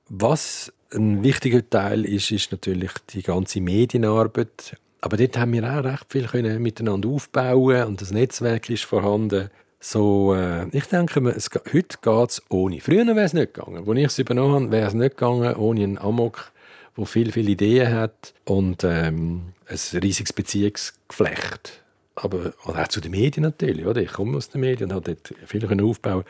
Was 0.10 0.73
ein 0.93 1.23
wichtiger 1.23 1.67
Teil 1.67 2.06
ist, 2.06 2.32
ist 2.32 2.52
natürlich 2.52 2.91
die 3.10 3.23
ganze 3.23 3.62
Medienarbeit. 3.62 4.78
Aber 5.04 5.18
dort 5.18 5.38
haben 5.38 5.52
wir 5.52 5.66
auch 5.66 5.84
recht 5.84 6.06
viel 6.08 6.28
können 6.28 6.62
miteinander 6.62 7.10
aufbauen 7.10 7.84
und 7.84 8.00
das 8.00 8.12
Netzwerk 8.12 8.70
ist 8.70 8.86
vorhanden. 8.86 9.50
So, 9.82 10.34
äh, 10.34 10.66
ich 10.72 10.86
denke, 10.86 11.20
es, 11.28 11.50
heute 11.74 11.98
geht 12.02 12.30
es 12.30 12.42
ohne. 12.50 12.80
Früher 12.80 13.06
wäre 13.08 13.24
es 13.24 13.34
nicht 13.34 13.54
gegangen. 13.54 13.86
Als 13.86 13.98
ich 13.98 14.06
es 14.06 14.20
übernommen 14.20 14.54
habe, 14.54 14.72
wäre 14.72 14.88
es 14.88 14.94
nicht 14.94 15.18
gegangen 15.18 15.56
ohne 15.58 15.84
einen 15.84 15.98
Amok, 15.98 16.54
der 16.96 17.06
viele, 17.06 17.34
viele 17.34 17.52
Ideen 17.52 17.94
hat 17.94 18.34
und 18.46 18.86
ähm, 18.86 19.52
ein 19.68 20.00
riesiges 20.00 20.32
Beziehungsgeflecht 20.32 21.82
aber 22.16 22.54
auch 22.63 22.88
zu 22.89 23.02
den 23.02 23.10
Medien 23.10 23.42
natürlich. 23.42 23.88
Oder? 23.88 24.00
Ich 24.00 24.13
komme 24.13 24.38
aus 24.38 24.48
den 24.48 24.62
Medien 24.62 24.92
und 24.92 24.96
habe 24.96 25.16
dort 25.16 25.34
viel 25.50 25.84
aufbauen 25.84 26.24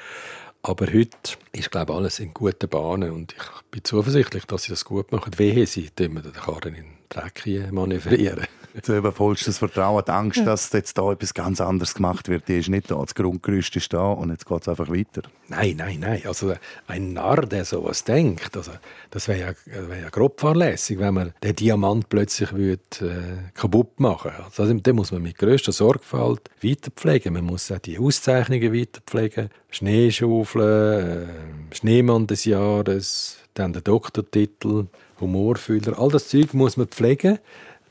aber 0.66 0.88
heute 0.88 1.18
ist, 1.52 1.72
glaube 1.72 1.92
ich, 1.92 1.98
alles 1.98 2.20
in 2.20 2.34
guten 2.34 2.70
Bahnen 2.70 3.12
und 3.12 3.34
ich 3.34 3.62
bin 3.70 3.84
zuversichtlich, 3.84 4.46
dass 4.46 4.64
sie 4.64 4.72
das 4.72 4.86
gut 4.86 5.12
machen. 5.12 5.38
Wehe, 5.38 5.68
sie 5.68 5.90
tun 5.90 6.16
den 6.16 6.32
Karren 6.32 6.74
in 6.74 6.86
den 6.86 6.94
Dreck 7.10 7.72
manövrieren. 7.74 8.48
Du 8.82 8.98
übervollst 8.98 9.48
das 9.48 9.60
Vertrauen, 9.60 10.04
die 10.06 10.12
Angst, 10.12 10.48
dass 10.48 10.72
jetzt 10.74 10.98
da 10.98 11.12
etwas 11.12 11.36
ganz 11.36 11.62
anderes 11.62 11.94
gemacht 11.94 12.28
wird, 12.28 12.48
die 12.48 12.58
ist 12.58 12.70
nicht 12.70 12.90
da. 12.90 12.96
Das 12.96 13.14
Grundgerüst 13.14 13.76
ist 13.76 13.94
da 13.94 14.12
und 14.14 14.32
jetzt 14.32 14.48
geht 14.48 14.62
es 14.62 14.68
einfach 14.68 14.90
weiter. 14.90 15.22
Nein, 15.48 15.76
nein, 15.78 16.00
nein. 16.00 16.24
Also 16.26 16.56
ein 16.88 17.14
Narr, 17.14 17.46
der 17.46 17.66
so 17.66 17.82
etwas 17.82 18.04
denkt, 18.04 18.58
also, 18.58 18.72
das 19.12 19.28
wäre 19.28 19.40
ja, 19.40 19.88
wär 19.90 20.00
ja 20.00 20.10
grob 20.10 20.42
fahrlässig, 20.42 20.98
wenn 20.98 21.14
man 21.14 21.34
den 21.44 21.56
Diamant 21.56 22.10
plötzlich 22.10 22.52
würde, 22.54 22.82
äh, 23.02 23.52
kaputt 23.54 24.00
machen 24.00 24.32
würde. 24.32 24.46
Also, 24.46 24.74
den 24.74 24.96
muss 24.96 25.12
man 25.12 25.22
mit 25.22 25.38
größter 25.38 25.72
Sorgfalt 25.72 26.50
weiterpflegen. 26.64 27.34
Man 27.34 27.46
muss 27.46 27.72
auch 27.72 27.78
die 27.78 28.00
Auszeichnungen 28.00 28.74
weiterpflegen. 28.74 29.50
Schneeschaufeln, 29.70 31.30
äh, 31.30 31.76
Schneemann 31.76 32.26
des 32.26 32.46
Jahres, 32.46 33.38
dann 33.54 33.74
der 33.74 33.84
Doktortitel, 33.84 34.88
Humorfühler. 35.20 36.00
All 36.00 36.10
das 36.10 36.28
Zeug 36.28 36.56
muss 36.56 36.76
man 36.76 36.88
pflegen 36.88 37.38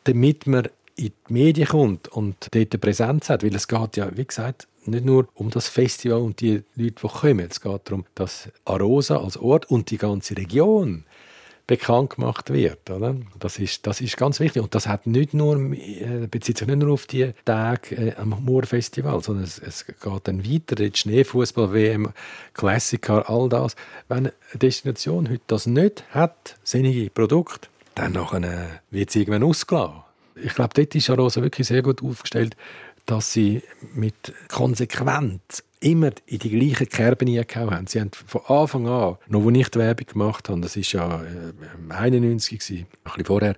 damit 0.04 0.46
man 0.46 0.68
in 0.96 1.12
die 1.28 1.32
Medien 1.32 1.68
kommt 1.68 2.08
und 2.08 2.48
dort 2.52 2.72
eine 2.72 2.78
Präsenz 2.78 3.30
hat. 3.30 3.42
Weil 3.42 3.54
es 3.54 3.68
geht 3.68 3.96
ja, 3.96 4.16
wie 4.16 4.24
gesagt, 4.24 4.68
nicht 4.84 5.04
nur 5.04 5.28
um 5.34 5.50
das 5.50 5.68
Festival 5.68 6.20
und 6.20 6.40
die 6.40 6.62
Leute, 6.74 6.94
die 7.02 7.08
kommen. 7.08 7.48
Es 7.50 7.60
geht 7.60 7.80
darum, 7.84 8.04
dass 8.14 8.48
Arosa 8.64 9.18
als 9.18 9.36
Ort 9.36 9.70
und 9.70 9.90
die 9.90 9.98
ganze 9.98 10.36
Region 10.36 11.04
bekannt 11.66 12.10
gemacht 12.10 12.52
wird. 12.52 12.90
Oder? 12.90 13.16
Das, 13.38 13.58
ist, 13.58 13.86
das 13.86 14.00
ist 14.00 14.16
ganz 14.16 14.40
wichtig. 14.40 14.62
Und 14.62 14.74
das 14.74 14.88
hat 14.88 15.06
nicht 15.06 15.32
nur, 15.32 15.56
äh, 15.72 16.26
bezieht 16.30 16.58
sich 16.58 16.66
nicht 16.66 16.78
nur 16.78 16.92
auf 16.92 17.06
die 17.06 17.32
Tage 17.44 17.94
äh, 17.94 18.14
am 18.16 18.30
Moorfestival, 18.44 19.22
sondern 19.22 19.44
es, 19.44 19.58
es, 19.58 19.86
geht 19.86 19.96
dann 20.24 20.44
weiter, 20.44 20.74
die 20.74 20.90
Schneefußball-WM, 20.92 22.12
Klassiker, 22.52 23.30
all 23.30 23.48
das. 23.48 23.76
Wenn 24.08 24.18
eine 24.18 24.32
Destination 24.54 25.30
heute 25.30 25.42
das 25.46 25.66
nicht 25.66 26.04
hat, 26.10 26.56
sinnige 26.64 27.10
Produkte, 27.10 27.68
dann 27.94 28.12
nachher 28.12 28.80
wird 28.90 29.10
sie 29.10 29.20
irgendwann 29.20 29.42
ausgelassen. 29.42 30.02
Ich 30.34 30.54
glaube, 30.54 30.70
dort 30.74 30.94
ist 30.94 31.10
Arosa 31.10 31.42
wirklich 31.42 31.66
sehr 31.66 31.82
gut 31.82 32.02
aufgestellt, 32.02 32.56
dass 33.06 33.32
sie 33.32 33.62
mit 33.94 34.32
Konsequenz 34.48 35.62
immer 35.80 36.12
in 36.26 36.38
die 36.38 36.50
gleichen 36.50 36.88
Kerben 36.88 37.28
hineingehauen 37.28 37.70
haben. 37.70 37.86
Sie 37.86 38.00
haben 38.00 38.12
von 38.12 38.40
Anfang 38.46 38.86
an, 38.86 39.16
noch 39.28 39.46
als 39.46 39.58
ich 39.58 39.68
die 39.68 39.78
Werbung 39.78 40.06
gemacht 40.06 40.48
habe, 40.48 40.60
das 40.60 40.76
war 40.76 40.82
ja 40.82 41.22
äh, 41.22 41.92
91, 41.92 42.58
gewesen, 42.58 42.86
ein 42.86 42.86
bisschen 43.04 43.24
vorher, 43.24 43.56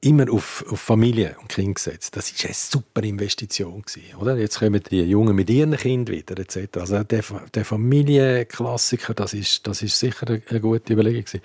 immer 0.00 0.30
auf, 0.32 0.64
auf 0.70 0.80
Familie 0.80 1.36
und 1.40 1.48
Kind 1.48 1.74
gesetzt. 1.74 2.16
Das 2.16 2.32
war 2.32 2.44
eine 2.44 2.54
super 2.54 3.02
Investition. 3.02 3.82
Gewesen, 3.82 4.16
oder? 4.20 4.36
Jetzt 4.36 4.58
kommen 4.58 4.80
die 4.88 5.02
Jungen 5.02 5.34
mit 5.34 5.50
ihren 5.50 5.76
Kindern 5.76 6.14
wieder 6.14 6.38
etc. 6.38 6.78
Also 6.78 7.02
der, 7.02 7.24
der 7.52 7.64
Familienklassiker, 7.64 9.14
das 9.14 9.34
ist, 9.34 9.66
das 9.66 9.82
ist 9.82 9.98
sicher 9.98 10.26
eine 10.28 10.60
gute 10.60 10.92
Überlegung. 10.92 11.24
Gewesen. 11.24 11.42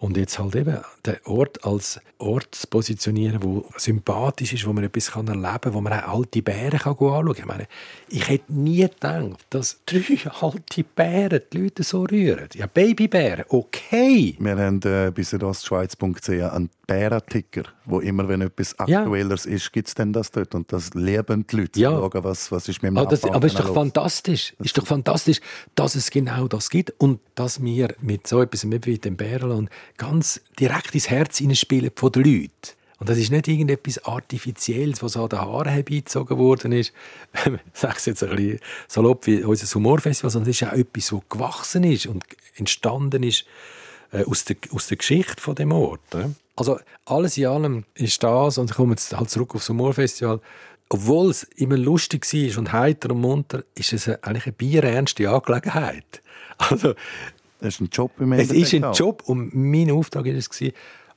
Und 0.00 0.16
jetzt 0.16 0.38
halt 0.38 0.56
eben 0.56 0.78
den 1.04 1.16
Ort 1.26 1.62
als 1.62 2.00
Ort 2.16 2.54
zu 2.54 2.66
positionieren, 2.68 3.42
wo 3.42 3.66
sympathisch 3.76 4.54
ist, 4.54 4.66
wo 4.66 4.72
man 4.72 4.84
etwas 4.84 5.14
erleben 5.14 5.42
kann, 5.42 5.74
wo 5.74 5.80
man 5.82 5.92
auch 5.92 6.20
alte 6.20 6.40
Bären 6.40 6.78
kann 6.78 6.92
anschauen 6.92 7.26
kann. 7.26 7.36
Ich 7.36 7.44
meine, 7.44 7.66
ich 8.08 8.26
hätte 8.26 8.50
nie 8.50 8.80
gedacht, 8.80 9.44
dass 9.50 9.80
drei 9.84 10.18
alte 10.40 10.84
Bären 10.84 11.42
die 11.52 11.58
Leute 11.58 11.82
so 11.82 12.04
rühren. 12.04 12.48
Ja, 12.54 12.66
Babybären, 12.66 13.44
okay. 13.50 14.36
Wir 14.38 14.56
haben 14.56 14.80
äh, 14.84 15.10
bei 15.14 15.22
südostschweiz.ch 15.22 16.30
einen 16.30 16.70
Bärenticker, 16.86 17.64
wo 17.90 18.00
immer, 18.00 18.28
wenn 18.28 18.40
etwas 18.40 18.78
Aktuelleres 18.78 19.44
ja. 19.44 19.52
ist, 19.52 19.72
gibt 19.72 19.88
es 19.88 19.94
dann 19.94 20.12
das 20.12 20.30
dort. 20.30 20.54
Und 20.54 20.72
das 20.72 20.94
leben 20.94 21.46
die 21.46 21.56
Leute. 21.56 21.80
Ja. 21.80 21.90
Schauen, 21.90 22.24
was, 22.24 22.50
was 22.52 22.68
ist 22.68 22.82
mit 22.82 22.90
dem 22.90 22.98
aber, 22.98 23.10
das, 23.10 23.24
aber 23.24 23.46
ist 23.46 23.58
doch 23.58 23.66
los. 23.66 23.74
fantastisch. 23.74 24.54
ist 24.58 24.76
doch 24.76 24.86
fantastisch, 24.86 25.40
dass 25.74 25.94
es 25.94 26.10
genau 26.10 26.48
das 26.48 26.70
gibt 26.70 26.92
und 26.98 27.20
dass 27.34 27.62
wir 27.62 27.94
mit 28.00 28.26
so 28.26 28.40
etwas 28.42 28.68
wie 28.70 28.98
dem 28.98 29.16
Bärenland 29.16 29.70
ganz 29.96 30.40
direkt 30.58 30.94
ins 30.94 31.10
Herz 31.10 31.38
hineinspielen 31.38 31.90
von 31.94 32.12
den 32.12 32.24
Leuten. 32.24 32.50
Und 33.00 33.08
das 33.08 33.16
ist 33.16 33.30
nicht 33.30 33.48
irgendetwas 33.48 34.04
Artifizielles, 34.04 35.02
was 35.02 35.16
an 35.16 35.30
den 35.30 35.40
Haaren 35.40 35.72
herbeizogen 35.72 36.36
worden 36.36 36.72
ist. 36.72 36.92
ich 37.44 37.60
sage 37.72 37.94
es 37.96 38.04
jetzt 38.04 38.22
ein 38.22 38.36
bisschen 38.36 38.60
salopp 38.88 39.26
wie 39.26 39.42
unser 39.42 39.74
Humorfestival, 39.74 40.30
sondern 40.30 40.50
es 40.50 40.60
ist 40.60 40.68
auch 40.68 40.74
etwas, 40.74 41.08
das 41.08 41.20
gewachsen 41.30 41.84
ist 41.84 42.06
und 42.06 42.24
entstanden 42.56 43.22
ist 43.22 43.46
äh, 44.12 44.24
aus, 44.24 44.44
der, 44.44 44.56
aus 44.72 44.88
der 44.88 44.98
Geschichte 44.98 45.40
von 45.40 45.54
dem 45.54 45.72
Ort. 45.72 46.00
Also 46.60 46.78
alles 47.06 47.38
in 47.38 47.46
allem 47.46 47.84
ist 47.94 48.22
das, 48.22 48.58
und 48.58 48.68
ich 48.68 48.76
komme 48.76 48.92
jetzt 48.92 49.16
halt 49.16 49.30
zurück 49.30 49.54
aufs 49.54 49.70
Humorfestival, 49.70 50.40
obwohl 50.90 51.30
es 51.30 51.44
immer 51.56 51.78
lustig 51.78 52.30
war 52.30 52.58
und 52.58 52.72
heiter 52.74 53.12
und 53.12 53.22
munter, 53.22 53.64
ist 53.74 53.94
es 53.94 54.06
eigentlich 54.08 54.44
eine 54.44 54.52
bierernste 54.52 55.30
Angelegenheit. 55.30 56.20
Also, 56.58 56.92
das 57.60 57.74
ist 57.76 57.80
ein 57.80 57.88
Job 57.90 58.12
im 58.20 58.32
Es 58.32 58.50
ist 58.50 58.74
ein 58.74 58.92
Job 58.92 59.22
und 59.24 59.54
mein 59.54 59.90
Auftrag 59.90 60.26
war 60.26 60.34
es, 60.34 60.50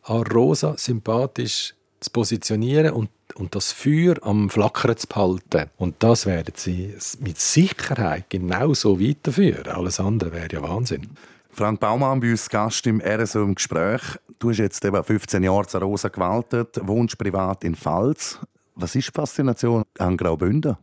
an 0.04 0.22
Rosa 0.28 0.78
sympathisch 0.78 1.74
zu 2.00 2.10
positionieren 2.12 2.94
und, 2.94 3.10
und 3.36 3.54
das 3.54 3.74
Feuer 3.74 4.16
am 4.22 4.50
Flackern 4.50 4.96
zu 4.96 5.08
behalten. 5.08 5.70
Und 5.76 5.96
das 6.00 6.26
werden 6.26 6.54
sie 6.56 6.96
mit 7.20 7.38
Sicherheit 7.38 8.30
genauso 8.30 9.02
weiterführen. 9.02 9.68
Alles 9.68 10.00
andere 10.00 10.32
wäre 10.32 10.48
ja 10.54 10.62
Wahnsinn. 10.62 11.10
Frank 11.56 11.80
Baumann 11.80 12.20
bei 12.20 12.32
uns 12.32 12.50
Gast 12.50 12.88
im 12.88 13.00
RSO 13.00 13.44
im 13.44 13.54
Gespräch. 13.54 14.02
Du 14.40 14.50
hast 14.50 14.58
jetzt 14.58 14.84
eben 14.84 15.04
15 15.04 15.44
Jahre 15.44 15.68
zu 15.68 15.78
Rosa 15.78 16.10
gewaltet, 16.10 16.80
wohnst 16.82 17.16
privat 17.20 17.64
in 17.64 17.76
Pfalz. 17.76 18.40
Was 18.74 18.96
ist 18.96 19.10
die 19.10 19.12
Faszination 19.12 19.84
an 20.00 20.18
Graubünden? 20.18 20.78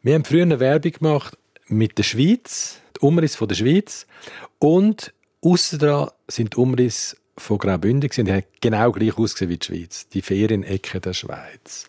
Wir 0.00 0.14
haben 0.14 0.24
früher 0.24 0.42
eine 0.42 0.58
Werbung 0.58 0.92
gemacht 0.92 1.36
mit 1.66 1.98
der 1.98 2.04
Schweiz, 2.04 2.80
die 2.96 3.00
Umriss 3.00 3.36
von 3.36 3.48
der 3.48 3.56
Schweiz 3.56 4.06
und 4.58 5.12
aussen 5.42 6.08
sind 6.28 6.54
die 6.54 6.56
Umrisse 6.56 7.18
von 7.36 7.58
Graubünden 7.58 8.08
und 8.16 8.26
die 8.26 8.32
haben 8.32 8.44
genau 8.62 8.92
gleich 8.92 9.18
ausgesehen 9.18 9.50
wie 9.50 9.58
die 9.58 9.66
Schweiz, 9.66 10.08
die 10.08 10.22
Ferienecke 10.22 11.00
der 11.00 11.12
Schweiz. 11.12 11.86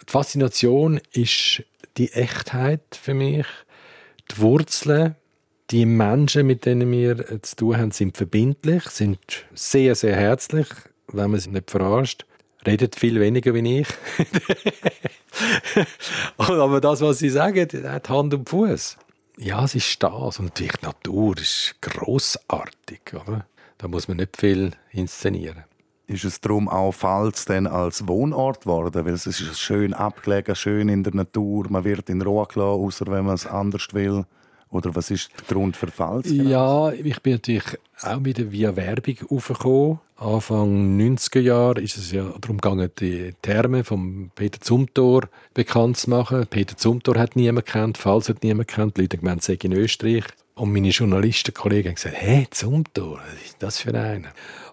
Die 0.00 0.10
Faszination 0.10 0.98
ist 1.12 1.62
die 1.98 2.10
Echtheit 2.12 2.80
für 2.90 3.12
mich, 3.12 3.46
die 4.30 4.38
Wurzeln, 4.38 5.16
die 5.70 5.86
Menschen, 5.86 6.46
mit 6.46 6.66
denen 6.66 6.90
wir 6.90 7.42
zu 7.42 7.56
tun 7.56 7.76
haben, 7.78 7.90
sind 7.92 8.16
verbindlich, 8.16 8.84
sind 8.88 9.18
sehr, 9.54 9.94
sehr 9.94 10.16
herzlich, 10.16 10.68
wenn 11.08 11.30
man 11.30 11.40
sie 11.40 11.50
nicht 11.50 11.70
verarscht. 11.70 12.26
Redet 12.66 12.96
viel 12.96 13.18
weniger 13.18 13.54
wie 13.54 13.80
ich. 13.80 13.88
Aber 16.36 16.80
das, 16.80 17.00
was 17.00 17.18
sie 17.18 17.30
sagen, 17.30 17.68
hat 17.84 18.08
Hand 18.08 18.34
und 18.34 18.48
Fuß. 18.48 18.98
Ja, 19.38 19.64
es 19.64 19.74
ist 19.74 20.00
das. 20.02 20.38
Und 20.38 20.58
die 20.58 20.70
Natur 20.82 21.36
ist 21.38 21.76
grossartig. 21.80 23.00
Oder? 23.14 23.46
Da 23.78 23.88
muss 23.88 24.06
man 24.06 24.18
nicht 24.18 24.36
viel 24.36 24.72
inszenieren. 24.92 25.64
Ist 26.06 26.24
es 26.24 26.40
darum 26.40 26.68
auch 26.68 26.92
Pfalz 26.92 27.46
denn 27.46 27.66
als 27.66 28.06
Wohnort 28.06 28.62
geworden? 28.62 29.04
Weil 29.04 29.14
es 29.14 29.26
ist 29.26 29.58
schön 29.58 29.94
abgelegen, 29.94 30.54
schön 30.54 30.88
in 30.88 31.02
der 31.02 31.14
Natur. 31.14 31.66
Man 31.70 31.84
wird 31.84 32.10
in 32.10 32.22
Ruhe 32.22 32.46
gelassen, 32.46 32.80
außer 32.80 33.06
wenn 33.06 33.24
man 33.24 33.34
es 33.34 33.46
anders 33.46 33.88
will. 33.92 34.24
Oder 34.72 34.94
was 34.94 35.10
ist 35.10 35.30
der 35.38 35.54
Grund 35.54 35.76
für 35.76 35.88
Pfalz? 35.88 36.28
Genau? 36.28 36.90
Ja, 36.90 36.92
ich 36.92 37.20
bin 37.20 37.34
natürlich 37.34 37.78
auch 38.00 38.24
wieder 38.24 38.50
via 38.50 38.74
Werbung 38.74 39.16
aufgekommen. 39.28 40.00
Anfang 40.16 40.98
90er 40.98 41.40
Jahre 41.40 41.80
ist 41.80 41.96
es 41.96 42.12
ja 42.12 42.24
darum 42.40 42.58
gegangen, 42.58 42.90
die 42.98 43.34
Therme 43.42 43.84
von 43.84 44.30
Peter 44.34 44.60
Zumthor 44.60 45.28
bekannt 45.52 45.98
zu 45.98 46.10
machen. 46.10 46.46
Peter 46.48 46.76
Zumthor 46.76 47.16
hat 47.18 47.36
niemand 47.36 47.66
kennt, 47.66 47.98
Pfalz 47.98 48.28
hat 48.28 48.42
niemand 48.42 48.68
kennt. 48.68 48.96
Die 48.96 49.02
Leute 49.02 49.18
haben 49.18 49.24
gemeint, 49.24 49.48
in 49.48 49.72
Österreich. 49.72 50.24
Und 50.54 50.72
meine 50.72 50.88
Journalistenkollegen 50.88 51.90
haben 51.90 51.94
gesagt, 51.96 52.16
hey, 52.16 52.46
Zumthor, 52.50 53.18
was 53.18 53.44
ist 53.44 53.56
das 53.58 53.78
für 53.80 53.94
einer? 53.94 54.28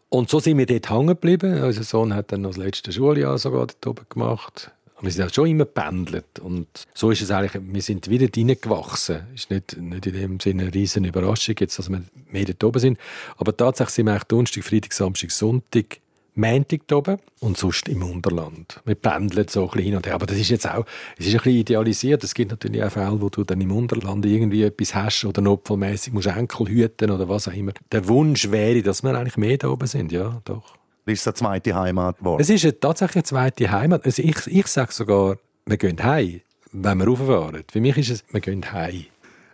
Und 0.09 0.29
so 0.29 0.39
sind 0.39 0.57
wir 0.57 0.65
dort 0.65 0.89
hängen 0.89 1.07
geblieben. 1.07 1.61
Unser 1.61 1.83
Sohn 1.83 2.13
hat 2.13 2.31
dann 2.31 2.41
noch 2.41 2.51
das 2.51 2.57
letzte 2.57 2.91
Schuljahr 2.91 3.37
sogar 3.37 3.67
dort 3.67 3.87
oben 3.87 4.05
gemacht. 4.09 4.71
Und 4.99 5.05
wir 5.05 5.11
sind 5.11 5.25
auch 5.25 5.33
schon 5.33 5.47
immer 5.47 5.65
pendelt. 5.65 6.39
Und 6.39 6.67
so 6.93 7.09
ist 7.09 7.21
es 7.21 7.31
eigentlich, 7.31 7.61
wir 7.61 7.81
sind 7.81 8.09
wieder 8.09 8.27
reingewachsen. 8.35 9.27
Ist 9.33 9.49
nicht, 9.49 9.77
nicht 9.77 10.05
in 10.05 10.13
dem 10.13 10.39
Sinne 10.41 10.63
eine 10.63 10.73
riesen 10.73 11.05
Überraschung, 11.05 11.55
jetzt, 11.57 11.79
dass 11.79 11.89
wir 11.89 12.03
mehr 12.29 12.45
dort 12.45 12.63
oben 12.65 12.79
sind. 12.79 12.99
Aber 13.37 13.55
tatsächlich 13.55 13.95
sind 13.95 14.05
wir 14.07 14.11
eigentlich 14.11 14.23
Donnerstag, 14.25 14.63
Freitag, 14.63 14.93
Samstag, 14.93 15.31
Sonntag 15.31 15.99
Montag 16.35 16.81
oben 16.91 17.17
und 17.39 17.57
sonst 17.57 17.89
im 17.89 18.03
Unterland. 18.03 18.79
Wir 18.85 18.95
pendeln 18.95 19.47
so 19.47 19.63
ein 19.63 19.67
bisschen 19.67 19.83
hin 19.83 19.95
und 19.95 20.07
her. 20.07 20.15
Aber 20.15 20.25
das 20.25 20.37
ist 20.37 20.49
jetzt 20.49 20.69
auch, 20.69 20.85
es 21.17 21.25
ist 21.25 21.33
ein 21.33 21.37
bisschen 21.37 21.59
idealisiert. 21.59 22.23
Es 22.23 22.33
gibt 22.33 22.51
natürlich 22.51 22.83
auch 22.83 22.91
Fälle, 22.91 23.21
wo 23.21 23.29
du 23.29 23.43
dann 23.43 23.59
im 23.59 23.71
Unterland 23.71 24.25
irgendwie 24.25 24.63
etwas 24.63 24.95
hast 24.95 25.25
oder 25.25 25.41
notfallmäßig 25.41 26.13
musst 26.13 26.27
Enkel 26.27 26.67
hüten 26.67 27.11
oder 27.11 27.27
was 27.27 27.47
auch 27.47 27.53
immer. 27.53 27.73
Der 27.91 28.07
Wunsch 28.07 28.51
wäre, 28.51 28.81
dass 28.81 29.03
wir 29.03 29.13
eigentlich 29.15 29.37
mehr 29.37 29.57
da 29.57 29.69
oben 29.69 29.87
sind, 29.87 30.11
ja, 30.11 30.41
doch. 30.45 30.78
Ist 31.09 31.21
es 31.21 31.27
eine 31.27 31.33
zweite 31.33 31.75
Heimat 31.75 32.19
geworden? 32.19 32.41
Es 32.41 32.49
ist 32.49 32.63
eine, 32.63 32.79
tatsächlich 32.79 33.17
eine 33.17 33.23
zweite 33.23 33.71
Heimat. 33.71 34.05
Also 34.05 34.21
ich, 34.21 34.47
ich 34.47 34.67
sage 34.67 34.91
sogar, 34.91 35.37
wir 35.65 35.77
gehen 35.77 36.03
heim, 36.03 36.41
wenn 36.71 36.97
wir 36.99 37.07
rauffahren. 37.07 37.63
Für 37.71 37.81
mich 37.81 37.97
ist 37.97 38.09
es, 38.09 38.23
wir 38.31 38.41
gehen 38.41 38.71
heim. 38.71 39.05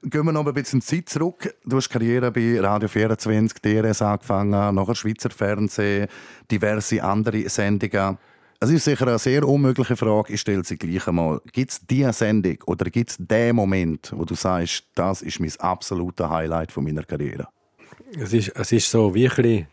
Gehen 0.04 0.26
wir 0.26 0.32
noch 0.32 0.46
ein 0.46 0.54
bisschen 0.54 0.82
Zeit 0.82 1.10
zurück. 1.10 1.56
Du 1.66 1.78
hast 1.78 1.90
Karriere 1.90 2.32
bei 2.32 2.60
Radio 2.60 2.88
24, 2.88 3.60
DRS 3.60 4.04
angefangen, 4.04 4.76
nachher 4.76 4.94
Schweizer 4.94 5.32
Fernsehen, 5.32 6.08
diverse 6.52 7.04
andere 7.04 7.50
Sendungen. 7.50 8.18
Es 8.60 8.70
ist 8.70 8.86
sicher 8.86 9.08
eine 9.08 9.20
sehr 9.20 9.48
unmögliche 9.48 9.98
Frage, 9.98 10.34
ich 10.34 10.42
stelle 10.42 10.64
sie 10.64 10.78
gleich 10.78 11.08
einmal. 11.08 11.42
Gibt 11.52 11.72
es 11.72 11.86
diese 11.86 12.14
Sendung 12.14 12.58
oder 12.68 12.90
gibt 12.90 13.10
es 13.12 13.18
den 13.20 13.56
Moment, 13.56 14.14
wo 14.16 14.24
du 14.26 14.36
sagst, 14.36 14.86
das 14.96 15.22
ist 15.22 15.40
mein 15.40 15.52
absoluter 15.60 16.30
Highlight 16.30 16.72
von 16.72 16.84
meiner 16.84 17.04
Karriere? 17.04 17.48
Es 18.18 18.32
ist, 18.32 18.50
es 18.50 18.72
ist 18.72 18.90
so 18.90 19.14
wirklich, 19.14 19.66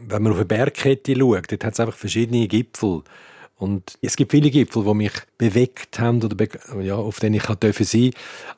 wenn 0.00 0.22
man 0.22 0.32
auf 0.32 0.38
eine 0.38 0.46
Bergkette 0.46 1.16
schaut, 1.16 1.50
dort 1.50 1.64
hat 1.64 1.72
es 1.74 1.80
einfach 1.80 1.96
verschiedene 1.96 2.46
Gipfel. 2.48 3.02
Und 3.56 3.98
es 4.02 4.16
gibt 4.16 4.32
viele 4.32 4.50
Gipfel, 4.50 4.84
die 4.84 4.94
mich 4.94 5.12
bewegt 5.38 5.98
haben 5.98 6.22
oder 6.22 6.34
be 6.34 6.48
ja, 6.82 6.96
auf 6.96 7.20
denen 7.20 7.36
ich 7.36 7.44
dürfen 7.44 7.86
sein. 7.86 8.10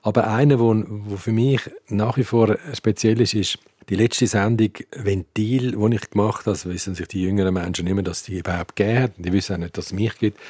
Aber 0.02 0.28
einer, 0.28 0.58
wo, 0.58 0.74
wo 0.86 1.16
für 1.16 1.32
mich 1.32 1.60
nach 1.88 2.16
wie 2.16 2.24
vor 2.24 2.56
speziell 2.72 3.20
ist, 3.20 3.34
ist 3.34 3.58
die 3.88 3.94
letzte 3.94 4.26
Sendung 4.26 4.70
Ventil, 4.96 5.72
die 5.72 5.94
ich 5.94 6.10
gemacht 6.10 6.46
habe. 6.46 6.52
Das 6.52 6.66
wissen 6.66 6.94
sich 6.94 7.06
die 7.08 7.22
jüngeren 7.22 7.54
Menschen 7.54 7.84
nicht 7.84 7.94
mehr, 7.94 8.02
dass 8.02 8.22
die 8.22 8.38
überhaupt 8.38 8.74
gegeben 8.74 9.02
hat. 9.02 9.12
Die 9.18 9.32
wissen 9.32 9.54
auch 9.54 9.60
nicht, 9.60 9.76
dass 9.76 9.86
es 9.86 9.92
mich 9.92 10.18
gibt. 10.18 10.40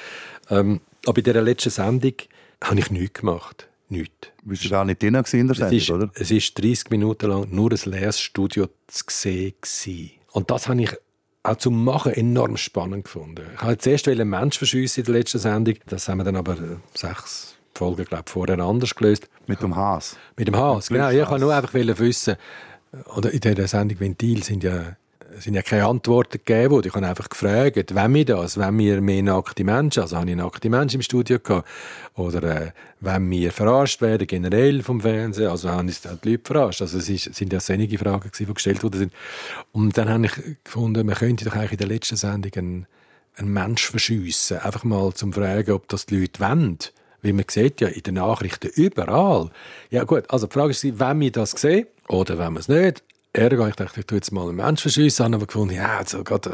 Ähm, 0.49 0.81
aber 1.05 1.19
in 1.19 1.25
dieser 1.25 1.43
letzten 1.43 1.71
Sendung 1.71 2.15
habe 2.63 2.79
ich 2.79 2.91
nichts 2.91 3.21
gemacht. 3.21 3.69
Nichts. 3.89 4.29
Du 4.43 4.49
bist 4.49 4.69
gar 4.69 4.85
nicht 4.85 5.03
drin 5.03 5.09
in 5.09 5.15
der 5.15 5.25
Sendung, 5.25 5.57
es 5.61 5.73
ist, 5.73 5.91
oder? 5.91 6.11
Es 6.15 6.31
war 6.31 6.63
30 6.63 6.91
Minuten 6.91 7.31
lang 7.31 7.49
nur 7.51 7.71
ein 7.71 7.79
leeres 7.85 8.21
Studio 8.21 8.69
zu 8.89 9.05
sehen. 9.09 9.55
Und 10.37 10.51
das 10.51 10.69
habe 10.69 10.83
ich 10.83 10.91
auch 11.45 11.57
zum 11.57 11.83
Machen 11.83 12.13
enorm 12.13 12.59
spannend 12.59 13.05
gefunden. 13.05 13.47
Ich 13.55 13.65
wollte 13.65 13.79
zuerst 13.79 14.07
einen 14.07 14.29
Mensch 14.29 14.59
verschiessen 14.59 15.01
in 15.01 15.07
der 15.07 15.15
letzten 15.15 15.39
Sendung. 15.39 15.77
Das 15.87 16.11
haben 16.11 16.19
wir 16.19 16.25
dann 16.25 16.37
aber 16.37 16.53
äh, 16.53 16.77
sechs 16.95 17.57
Folgen 17.73 18.05
glaube 18.05 18.25
ich, 18.27 18.31
vorher 18.31 18.59
anders 18.59 18.95
gelöst. 18.95 19.31
Mit 19.47 19.63
dem 19.63 19.75
Haas. 19.75 20.19
Mit 20.37 20.47
dem 20.47 20.57
Haas, 20.57 20.89
genau. 20.89 21.09
Ich 21.09 21.27
wollte 21.27 21.41
nur 21.41 21.55
einfach 21.55 21.73
wissen, 21.73 22.37
oder 23.17 23.31
in 23.31 23.41
dieser 23.41 23.67
Sendung 23.67 23.99
Ventil 23.99 24.43
sind 24.43 24.63
ja 24.63 24.97
sind 25.39 25.55
ja 25.55 25.63
keine 25.63 25.87
Antworten 25.87 26.41
gegeben 26.45 26.71
worden. 26.71 26.89
Ich 26.89 26.95
habe 26.95 27.07
einfach 27.07 27.29
gefragt, 27.29 27.95
wenn 27.95 28.15
wir 28.15 28.25
das, 28.25 28.59
wenn 28.59 28.79
wir 28.79 29.01
mehr 29.01 29.23
nackte 29.23 29.65
Menschen, 29.65 30.03
also 30.03 30.17
habe 30.17 30.31
ich 30.31 30.37
nackte 30.37 30.71
Menschen 30.71 30.97
im 30.97 31.03
Studio 31.03 31.39
gehabt, 31.39 31.69
oder 32.15 32.43
äh, 32.43 32.71
wenn 33.01 33.31
wir 33.31 33.53
verarscht 33.53 34.01
werden, 34.01 34.27
generell 34.27 34.83
vom 34.83 35.01
Fernsehen, 35.01 35.49
also 35.49 35.69
haben 35.71 35.89
uns 35.89 36.01
die 36.01 36.31
Leute 36.31 36.41
verarscht. 36.45 36.83
Also 36.83 36.99
es 36.99 37.09
ist, 37.09 37.35
sind 37.35 37.53
ja 37.53 37.59
einige 37.69 37.99
Fragen 37.99 38.31
gewesen, 38.31 38.47
die 38.47 38.55
gestellt 38.55 38.83
worden 38.83 39.13
Und 39.73 39.99
dann 39.99 40.09
habe 40.09 40.27
ich 40.27 40.33
gefunden, 40.65 41.07
man 41.07 41.15
könnte 41.15 41.45
doch 41.45 41.55
eigentlich 41.55 41.73
in 41.73 41.79
der 41.79 41.89
letzten 41.89 42.17
Sendung 42.17 42.53
einen, 42.57 42.87
einen 43.37 43.53
Mensch 43.53 43.87
verschiessen, 43.87 44.59
einfach 44.59 44.85
mal 44.85 45.13
zum 45.13 45.33
fragen, 45.33 45.73
ob 45.73 45.89
das 45.89 46.07
die 46.07 46.21
Leute 46.21 46.41
wollen. 46.41 46.79
Weil 47.23 47.33
man 47.33 47.45
sieht 47.51 47.81
ja 47.81 47.89
in 47.89 48.03
den 48.03 48.15
Nachrichten 48.15 48.71
überall. 48.75 49.51
Ja 49.91 50.05
gut, 50.05 50.31
also 50.31 50.47
die 50.47 50.53
Frage 50.53 50.71
ist, 50.71 50.85
wenn 50.85 51.21
wir 51.21 51.33
das 51.33 51.51
sehen 51.51 51.87
oder 52.09 52.39
wenn 52.39 52.55
wir 52.55 52.61
es 52.61 52.69
nicht, 52.69 53.03
Ergo, 53.37 53.67
ich 53.67 53.77
dachte, 53.77 54.01
ich 54.01 54.07
tue 54.07 54.19
jetzt 54.19 54.33
mal 54.33 54.49
einen 54.49 54.57
Mensch 54.57 54.81
verschiessen, 54.81 55.25
habe 55.25 55.37
aber 55.37 55.47
gefunden, 55.47 55.75
ja, 55.75 56.01
so 56.07 56.21
äh, 56.21 56.51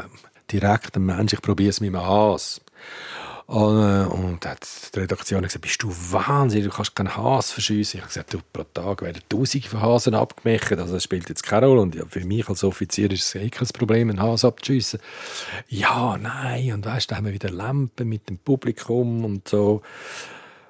direkt 0.51 0.97
ein 0.97 1.05
Mensch, 1.05 1.33
ich 1.33 1.41
probiere 1.41 1.69
es 1.69 1.79
mit 1.79 1.95
einem 1.95 2.05
Haas. 2.05 2.61
Und, 3.45 3.77
äh, 3.77 4.05
und 4.05 4.45
hat 4.45 4.65
die 4.95 4.99
Redaktion 4.99 5.43
gesagt, 5.43 5.61
bist 5.61 5.83
du 5.83 5.89
wahnsinnig, 5.89 6.67
du 6.67 6.75
kannst 6.75 6.95
keinen 6.95 7.15
Haas 7.15 7.51
verschiessen. 7.51 7.97
Ich 7.97 8.01
habe 8.01 8.07
gesagt, 8.07 8.33
du, 8.33 8.39
pro 8.51 8.63
Tag 8.63 9.01
werden 9.01 9.21
tausende 9.27 9.67
von 9.67 9.81
Hasen 9.81 10.15
abgemacht, 10.15 10.71
also 10.71 10.93
das 10.93 11.03
spielt 11.03 11.27
jetzt 11.29 11.43
keine 11.43 11.67
Rolle. 11.67 11.81
Und 11.81 11.95
ja, 11.95 12.03
für 12.09 12.23
mich 12.25 12.47
als 12.49 12.63
Offizier 12.63 13.11
ist 13.11 13.23
es 13.23 13.35
eh 13.35 13.49
kein 13.49 13.67
Problem, 13.67 14.09
einen 14.09 14.21
Haas 14.21 14.45
abzuschiessen. 14.45 14.99
Ja, 15.67 16.17
nein, 16.17 16.73
und 16.73 16.85
weißt, 16.85 17.11
da 17.11 17.17
haben 17.17 17.25
wir 17.25 17.33
wieder 17.33 17.49
Lampen 17.49 18.07
mit 18.07 18.29
dem 18.29 18.37
Publikum 18.37 19.25
und 19.25 19.47
so. 19.47 19.81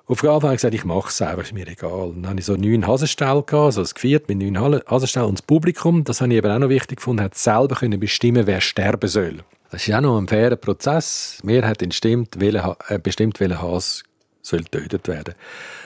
Fall 0.09 0.29
habe 0.29 0.47
ich 0.47 0.53
gesagt, 0.53 0.73
ich 0.73 0.83
mache 0.83 1.09
es 1.09 1.21
einfach, 1.21 1.43
ist 1.43 1.53
mir 1.53 1.67
egal. 1.67 2.11
dann 2.13 2.27
hatte 2.27 2.39
ich 2.39 2.45
so 2.45 2.55
neun 2.55 2.85
Hasenstall, 2.85 3.43
also 3.51 3.81
das 3.81 3.95
Geviert 3.95 4.27
mit 4.27 4.37
neun 4.37 4.57
Hasenstall. 4.59 5.25
Und 5.25 5.39
das 5.39 5.43
Publikum, 5.43 6.03
das 6.03 6.19
habe 6.19 6.31
ich 6.33 6.37
eben 6.37 6.51
auch 6.51 6.59
noch 6.59 6.69
wichtig 6.69 6.97
gefunden, 6.97 7.23
hat 7.23 7.35
selber 7.35 7.75
können 7.75 7.99
bestimmen, 7.99 8.45
wer 8.45 8.59
sterben 8.59 9.07
soll. 9.07 9.43
Das 9.71 9.87
ist 9.87 9.93
auch 9.93 10.01
noch 10.01 10.19
ein 10.19 10.27
fairer 10.27 10.57
Prozess. 10.57 11.39
Die 11.41 11.47
Mehrheit 11.47 11.77
bestimmt, 11.79 12.39
welcher, 12.39 12.77
äh, 12.89 12.99
bestimmt, 12.99 13.39
welcher 13.39 13.61
Hase 13.61 14.03
soll 14.41 14.63
getötet 14.63 15.07
werden. 15.07 15.35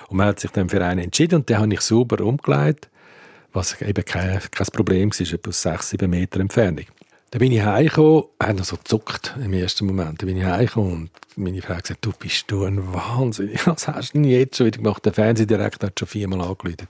Und 0.09 0.17
man 0.17 0.27
hat 0.27 0.39
sich 0.39 0.51
dann 0.51 0.67
für 0.67 0.83
einen 0.83 0.99
entschieden 0.99 1.35
und 1.35 1.49
den 1.49 1.59
habe 1.59 1.73
ich 1.73 1.81
sauber 1.81 2.23
umgelegt, 2.25 2.89
was 3.53 3.79
eben 3.81 4.03
kein, 4.03 4.41
kein 4.51 4.67
Problem 4.73 5.11
war, 5.11 5.33
etwa 5.33 5.51
sechs, 5.51 5.89
sieben 5.89 6.09
Meter 6.09 6.39
Entfernung. 6.39 6.85
Dann 7.31 7.39
bin 7.39 7.51
ich 7.51 7.61
heimgekommen, 7.61 8.23
habe 8.41 8.53
noch 8.53 8.63
so 8.63 8.77
gezuckt 8.77 9.35
im 9.43 9.51
ersten 9.51 9.85
Moment. 9.85 10.21
Dann 10.21 10.27
bin 10.27 10.37
ich 10.37 10.45
heimgekommen 10.45 10.93
und 10.93 11.11
meine 11.35 11.61
Frau 11.61 11.75
hat 11.75 11.83
gesagt, 11.83 12.05
du 12.05 12.13
bist 12.17 12.45
du 12.47 12.63
ein 12.63 12.93
Wahnsinn. 12.93 13.51
Was 13.65 13.87
hast 13.87 14.13
du 14.13 14.21
denn 14.21 14.29
jetzt 14.29 14.57
schon 14.57 14.67
wieder 14.67 14.77
gemacht? 14.77 15.05
Der 15.05 15.13
Fernsehdirektor 15.13 15.87
hat 15.87 15.99
schon 15.99 16.07
viermal 16.07 16.41
angerufen 16.41 16.87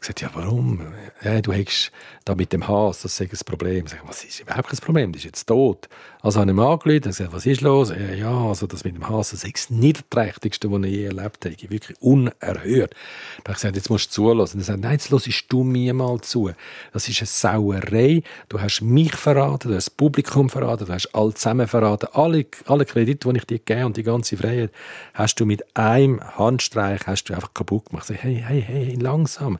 gesagt, 0.00 0.20
ja, 0.20 0.30
warum? 0.34 0.80
Ja, 1.22 1.40
du 1.40 1.52
hast 1.52 1.90
da 2.24 2.34
mit 2.34 2.52
dem 2.52 2.66
Haas, 2.68 3.02
das 3.02 3.18
ist 3.18 3.32
ein 3.32 3.44
Problem. 3.44 3.86
Ich 3.86 3.92
sage, 3.92 4.02
was 4.06 4.24
ist 4.24 4.40
überhaupt 4.40 4.68
kein 4.68 4.78
Problem? 4.78 5.12
Der 5.12 5.18
ist 5.18 5.24
jetzt 5.24 5.46
tot. 5.46 5.88
Also 6.26 6.40
habe 6.40 6.50
ich 6.50 6.56
ihm 6.56 6.58
angerufen 6.58 6.96
und 6.96 7.02
gesagt, 7.04 7.32
was 7.32 7.46
ist 7.46 7.60
los? 7.60 7.90
Ja, 7.90 8.12
ja, 8.12 8.32
also 8.32 8.66
das 8.66 8.82
mit 8.82 8.96
dem 8.96 9.04
das 9.08 9.32
ist 9.32 9.44
das 9.44 9.70
Niederträchtigste, 9.70 10.68
was 10.72 10.82
ich 10.82 10.90
je 10.90 11.04
erlebt 11.04 11.44
habe. 11.44 11.54
Wirklich 11.70 12.02
unerhört. 12.02 12.96
Da 13.44 13.44
habe 13.44 13.50
ich 13.50 13.54
gesagt, 13.54 13.76
jetzt 13.76 13.90
musst 13.90 14.08
du 14.08 14.22
zulassen. 14.22 14.58
Er 14.58 14.64
sagt, 14.64 14.80
nein, 14.80 14.94
jetzt 14.94 15.08
hörst 15.08 15.44
du 15.48 15.62
mir 15.62 15.94
mal 15.94 16.20
zu. 16.22 16.50
Das 16.92 17.08
ist 17.08 17.20
eine 17.20 17.28
Sauerei. 17.28 18.24
Du 18.48 18.60
hast 18.60 18.80
mich 18.80 19.14
verraten, 19.14 19.68
du 19.68 19.76
hast 19.76 19.86
das 19.86 19.90
Publikum 19.90 20.50
verraten, 20.50 20.86
du 20.86 20.92
hast 20.94 21.14
alle 21.14 21.32
zusammen 21.32 21.68
verraten. 21.68 22.08
Alle, 22.12 22.44
alle 22.66 22.86
Kredite, 22.86 23.28
die 23.28 23.36
ich 23.36 23.44
dir 23.44 23.58
gegeben 23.60 23.84
und 23.84 23.96
die 23.96 24.02
ganze 24.02 24.36
Freiheit, 24.36 24.72
hast 25.14 25.38
du 25.38 25.46
mit 25.46 25.76
einem 25.76 26.20
Handstreich 26.20 27.06
hast 27.06 27.26
du 27.26 27.34
einfach 27.34 27.54
kaputt 27.54 27.90
gemacht. 27.90 28.10
Ich 28.10 28.16
sage, 28.16 28.28
hey, 28.28 28.42
hey, 28.44 28.62
hey, 28.62 28.94
langsam 28.96 29.58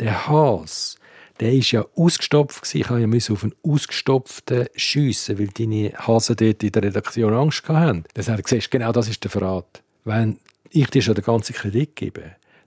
der 0.00 0.26
Has, 0.26 0.97
der 1.40 1.52
ist 1.52 1.70
ja 1.72 1.84
ausgestopft. 1.94 2.74
Ich 2.74 2.88
musste 2.90 3.32
ja 3.32 3.36
auf 3.36 3.44
einen 3.44 3.54
ausgestopften 3.62 4.66
schiessen, 4.74 5.38
weil 5.38 5.48
deine 5.48 5.92
Hasen 5.96 6.36
dort 6.36 6.62
in 6.62 6.72
der 6.72 6.82
Redaktion 6.82 7.34
Angst 7.34 7.68
hatten. 7.68 8.04
Dann 8.14 8.26
hat 8.26 8.38
er 8.38 8.42
gesagt, 8.42 8.70
genau 8.70 8.92
das 8.92 9.08
ist 9.08 9.22
der 9.22 9.30
Verrat. 9.30 9.82
Wenn 10.04 10.38
ich 10.70 10.88
dir 10.90 11.02
schon 11.02 11.14
den 11.14 11.24
ganzen 11.24 11.54
Kredit 11.54 11.96
gebe, 11.96 12.22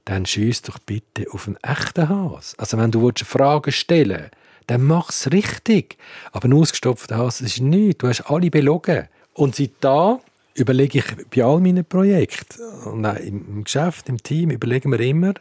dann 0.06 0.26
schieß 0.26 0.64
doch 0.64 0.80
bitte 0.80 1.26
auf 1.32 1.48
einen 1.48 1.58
echten 1.62 2.10
Has. 2.10 2.56
Also 2.58 2.78
wenn 2.78 2.92
du 2.92 3.12
Fragen 3.24 3.72
stellen 3.72 4.20
willst, 4.20 4.32
dann 4.68 4.84
mach 4.84 5.10
es 5.10 5.32
richtig. 5.32 5.98
Aber 6.32 6.48
ein 6.48 6.54
ausgestopfter 6.54 7.18
Has, 7.18 7.40
das 7.40 7.54
ist 7.54 7.62
nichts. 7.62 8.00
Du 8.00 8.08
hast 8.08 8.22
alle 8.22 8.50
belogen. 8.50 9.08
Und 9.34 9.56
seit 9.56 9.72
da 9.82 10.20
überlege 10.54 11.00
ich 11.00 11.06
bei 11.30 11.44
all 11.44 11.60
meinen 11.60 11.86
Projekten, 11.86 13.06
im 13.06 13.64
Geschäft, 13.64 14.10
im 14.10 14.22
Team, 14.22 14.52
überlegen 14.52 14.92
wir 14.92 15.00
immer, 15.00 15.34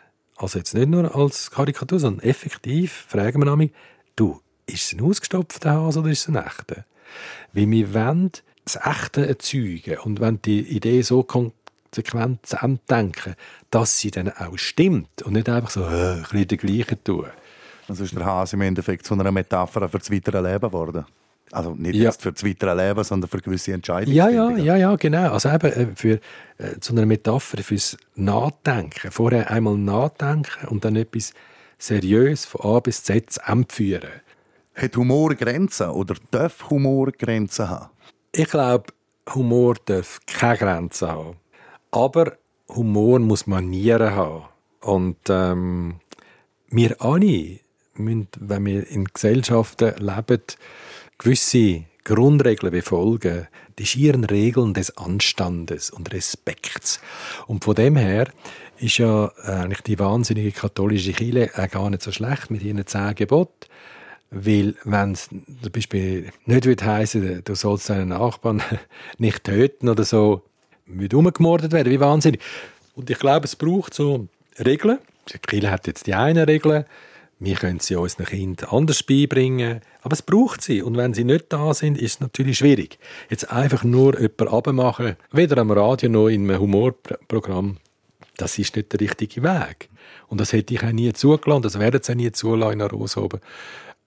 also 0.42 0.58
jetzt 0.58 0.74
nicht 0.74 0.88
nur 0.88 1.14
als 1.14 1.50
Karikatur, 1.50 1.98
sondern 1.98 2.24
effektiv 2.26 3.06
fragen 3.08 3.40
wir 3.42 3.50
nämlich, 3.50 3.72
du, 4.16 4.40
ist 4.66 4.84
es 4.84 4.92
ein 4.92 5.02
ausgestopfter 5.02 5.72
Hase 5.72 6.00
oder 6.00 6.10
ist 6.10 6.22
es 6.22 6.28
ein 6.28 6.36
echter? 6.36 6.84
Weil 7.52 7.70
wir 7.70 7.94
wollen 7.94 8.30
das 8.64 8.76
Echte 8.76 9.26
erzeugen 9.26 9.98
und 10.04 10.20
wenn 10.20 10.40
die 10.42 10.60
Idee 10.60 11.02
so 11.02 11.22
konsequent 11.22 12.46
zu 12.46 12.56
Ende 12.56 12.80
denken, 12.88 13.34
dass 13.70 13.98
sie 13.98 14.10
dann 14.10 14.30
auch 14.30 14.56
stimmt 14.56 15.22
und 15.22 15.32
nicht 15.32 15.48
einfach 15.48 15.70
so 15.70 15.82
äh, 15.82 16.14
ein 16.14 16.26
bisschen 16.30 16.58
gleiche 16.58 17.02
tun. 17.02 17.26
Also 17.88 18.04
ist 18.04 18.14
der 18.14 18.24
Hase 18.24 18.56
im 18.56 18.62
Endeffekt 18.62 19.06
zu 19.06 19.14
einer 19.14 19.32
Metapher 19.32 19.88
für 19.88 19.98
das 19.98 20.10
weitere 20.10 20.40
Leben 20.40 20.70
geworden? 20.70 21.04
Also 21.52 21.74
nicht 21.74 21.96
ja. 21.96 22.12
für 22.12 22.32
das 22.32 22.44
weitere 22.44 22.74
Leben, 22.74 23.02
sondern 23.02 23.28
für 23.28 23.38
gewisse 23.38 23.72
Entscheidungen. 23.72 24.16
Ja, 24.16 24.28
ja, 24.28 24.50
ja, 24.50 24.76
ja, 24.76 24.96
genau. 24.96 25.32
Also 25.32 25.50
eben 25.50 25.72
äh, 25.72 25.86
für 25.94 26.20
äh, 26.58 26.78
zu 26.80 26.92
einer 26.92 27.06
Metapher 27.06 27.62
fürs 27.62 27.96
Nachdenken. 28.14 29.10
Vorher 29.10 29.50
einmal 29.50 29.76
nachdenken 29.76 30.68
und 30.68 30.84
dann 30.84 30.96
etwas 30.96 31.34
seriös 31.78 32.44
von 32.44 32.76
A 32.76 32.80
bis 32.80 33.02
Z 33.02 33.32
zu 33.32 33.40
führen. 33.68 34.10
Hat 34.74 34.96
Humor 34.96 35.34
Grenzen 35.34 35.90
oder 35.90 36.14
darf 36.30 36.70
Humor 36.70 37.10
Grenzen 37.12 37.68
haben? 37.68 37.90
Ich 38.32 38.48
glaube, 38.48 38.92
Humor 39.34 39.74
darf 39.84 40.20
keine 40.26 40.58
Grenzen 40.58 41.08
haben. 41.08 41.36
Aber 41.90 42.36
Humor 42.68 43.18
muss 43.18 43.46
Manieren 43.46 44.14
haben. 44.14 44.44
Und 44.80 45.18
ähm, 45.28 45.96
wir 46.70 47.02
alle 47.02 47.58
müssen, 47.94 48.28
wenn 48.38 48.66
wir 48.66 48.88
in 48.88 49.04
Gesellschaften 49.04 49.94
leben, 49.98 50.42
gewisse 51.20 51.84
Grundregeln 52.04 52.72
befolgen, 52.72 53.46
die 53.78 53.86
schieren 53.86 54.24
Regeln 54.24 54.74
des 54.74 54.96
Anstandes 54.96 55.90
und 55.90 56.12
Respekts. 56.12 57.00
Und 57.46 57.64
von 57.64 57.74
dem 57.74 57.96
her 57.96 58.28
ist 58.78 58.98
ja 58.98 59.30
eigentlich 59.44 59.82
die 59.82 59.98
wahnsinnige 59.98 60.52
katholische 60.52 61.12
Kirche 61.12 61.50
auch 61.56 61.70
gar 61.70 61.90
nicht 61.90 62.02
so 62.02 62.10
schlecht 62.10 62.50
mit 62.50 62.62
ihren 62.62 62.86
zehn 62.86 63.14
Geboten. 63.14 63.66
Weil, 64.30 64.76
wenn 64.84 65.12
es 65.12 65.28
zum 65.28 65.72
Beispiel 65.72 66.30
nicht 66.46 66.64
würde 66.64 66.84
heissen, 66.84 67.42
du 67.44 67.54
sollst 67.54 67.90
deinen 67.90 68.08
Nachbarn 68.08 68.62
nicht 69.18 69.44
töten 69.44 69.88
oder 69.88 70.04
so, 70.04 70.42
würde 70.86 71.18
umgemordet 71.18 71.72
werden, 71.72 71.92
wie 71.92 72.00
wahnsinnig. 72.00 72.40
Und 72.94 73.10
ich 73.10 73.18
glaube, 73.18 73.44
es 73.44 73.56
braucht 73.56 73.92
so 73.92 74.28
Regeln. 74.64 74.98
Die 75.32 75.38
Kirche 75.38 75.70
hat 75.70 75.86
jetzt 75.86 76.06
die 76.06 76.14
eine 76.14 76.46
Regel, 76.46 76.86
wir 77.42 77.56
können 77.56 77.80
sie 77.80 77.96
unseren 77.96 78.26
Kindern 78.26 78.68
anders 78.70 79.02
beibringen, 79.02 79.80
aber 80.02 80.12
es 80.12 80.20
braucht 80.20 80.60
sie. 80.60 80.82
Und 80.82 80.98
wenn 80.98 81.14
sie 81.14 81.24
nicht 81.24 81.46
da 81.48 81.72
sind, 81.72 81.96
ist 81.96 82.14
es 82.14 82.20
natürlich 82.20 82.58
schwierig. 82.58 82.98
Jetzt 83.30 83.50
einfach 83.50 83.82
nur 83.82 84.20
jemanden 84.20 84.48
abmachen, 84.48 85.16
weder 85.32 85.56
am 85.58 85.70
Radio 85.70 86.10
noch 86.10 86.28
in 86.28 86.48
einem 86.48 86.60
Humorprogramm, 86.60 87.78
das 88.36 88.58
ist 88.58 88.76
nicht 88.76 88.92
der 88.92 89.00
richtige 89.00 89.42
Weg. 89.42 89.88
Und 90.28 90.38
das 90.38 90.52
hätte 90.52 90.74
ich 90.74 90.82
auch 90.82 90.92
nie 90.92 91.12
zugelassen, 91.14 91.62
das 91.62 91.78
werden 91.78 92.02
sie 92.02 92.12
auch 92.12 92.16
nie 92.16 92.30
zulassen 92.30 92.80
in 92.80 92.86
Rosoben. 92.86 93.40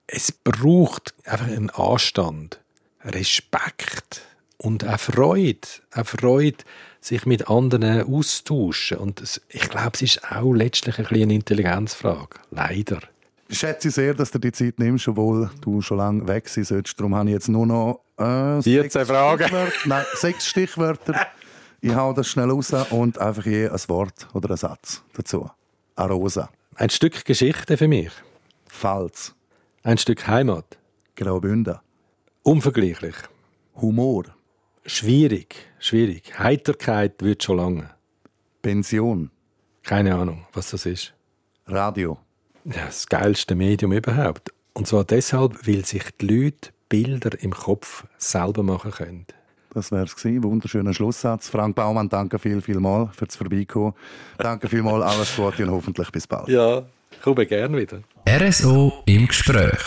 Es 0.06 0.30
braucht 0.30 1.12
einfach 1.24 1.48
einen 1.48 1.70
Anstand, 1.70 2.60
Respekt 3.04 4.22
und 4.58 4.86
auch 4.86 5.00
Freude. 5.00 5.66
Auch 5.92 6.06
Freude, 6.06 6.58
sich 7.00 7.26
mit 7.26 7.48
anderen 7.48 8.02
austauschen. 8.02 8.98
Und 8.98 9.40
ich 9.48 9.68
glaube, 9.68 9.90
es 9.94 10.02
ist 10.02 10.30
auch 10.30 10.52
letztlich 10.52 10.98
ein 10.98 11.06
eine 11.06 11.34
Intelligenzfrage. 11.34 12.38
Leider. 12.50 13.00
Ich 13.48 13.58
schätze 13.58 13.90
sehr, 13.90 14.14
dass 14.14 14.30
du 14.30 14.38
die 14.38 14.52
Zeit 14.52 14.78
nimmst, 14.78 15.06
obwohl 15.08 15.50
du 15.60 15.80
schon 15.82 15.98
lange 15.98 16.26
weg 16.26 16.48
sein 16.48 16.64
solltest. 16.64 16.98
Darum 16.98 17.14
habe 17.14 17.28
ich 17.28 17.34
jetzt 17.34 17.48
nur 17.48 17.66
noch 17.66 18.00
äh, 18.18 18.62
14 18.62 19.04
Fragen. 19.06 19.50
Nein, 19.84 20.04
sechs 20.14 20.46
Stichwörter. 20.46 21.26
Ich 21.80 21.94
hau 21.94 22.14
das 22.14 22.28
schnell 22.28 22.50
raus 22.50 22.72
und 22.90 23.18
einfach 23.18 23.44
je 23.44 23.68
ein 23.68 23.80
Wort 23.88 24.28
oder 24.32 24.48
einen 24.48 24.56
Satz 24.56 25.02
dazu. 25.12 25.50
Arosa. 25.96 26.48
Ein 26.76 26.90
Stück 26.90 27.24
Geschichte 27.24 27.76
für 27.76 27.88
mich. 27.88 28.10
Pfalz. 28.66 29.34
Ein 29.82 29.98
Stück 29.98 30.26
Heimat. 30.26 30.78
Graubünden. 31.14 31.78
Unvergleichlich. 32.42 33.14
Humor. 33.76 34.24
Schwierig, 34.86 35.56
schwierig. 35.78 36.38
Heiterkeit 36.38 37.22
wird 37.22 37.42
schon 37.42 37.58
lange. 37.58 37.90
Pension. 38.62 39.30
Keine 39.82 40.14
Ahnung, 40.14 40.46
was 40.52 40.70
das 40.70 40.86
ist. 40.86 41.14
Radio. 41.66 42.18
Ja, 42.64 42.86
das 42.86 43.06
geilste 43.06 43.54
Medium 43.54 43.92
überhaupt. 43.92 44.52
Und 44.72 44.86
zwar 44.86 45.04
deshalb, 45.04 45.66
weil 45.66 45.84
sich 45.84 46.04
die 46.20 46.26
Leute 46.26 46.70
Bilder 46.88 47.30
im 47.40 47.52
Kopf 47.52 48.04
selber 48.18 48.62
machen 48.62 48.90
können. 48.90 49.26
Das 49.72 49.90
wäre 49.90 50.04
es 50.04 50.14
gewesen. 50.14 50.42
Wunderschöner 50.44 50.94
Schlusssatz. 50.94 51.48
Frank 51.48 51.74
Baumann, 51.74 52.08
danke 52.08 52.38
viel, 52.38 52.60
viel 52.60 52.78
mal 52.78 53.10
fürs 53.12 53.36
Vorbeikommen. 53.36 53.94
Danke 54.38 54.68
viel 54.68 54.82
mal, 54.82 55.02
alles 55.02 55.34
Gute 55.34 55.64
und 55.64 55.72
hoffentlich 55.72 56.10
bis 56.10 56.26
bald. 56.26 56.48
Ja, 56.48 56.84
komme 57.22 57.46
gerne 57.46 57.76
wieder. 57.76 58.00
RSO 58.28 59.02
im 59.06 59.26
Gespräch. 59.26 59.80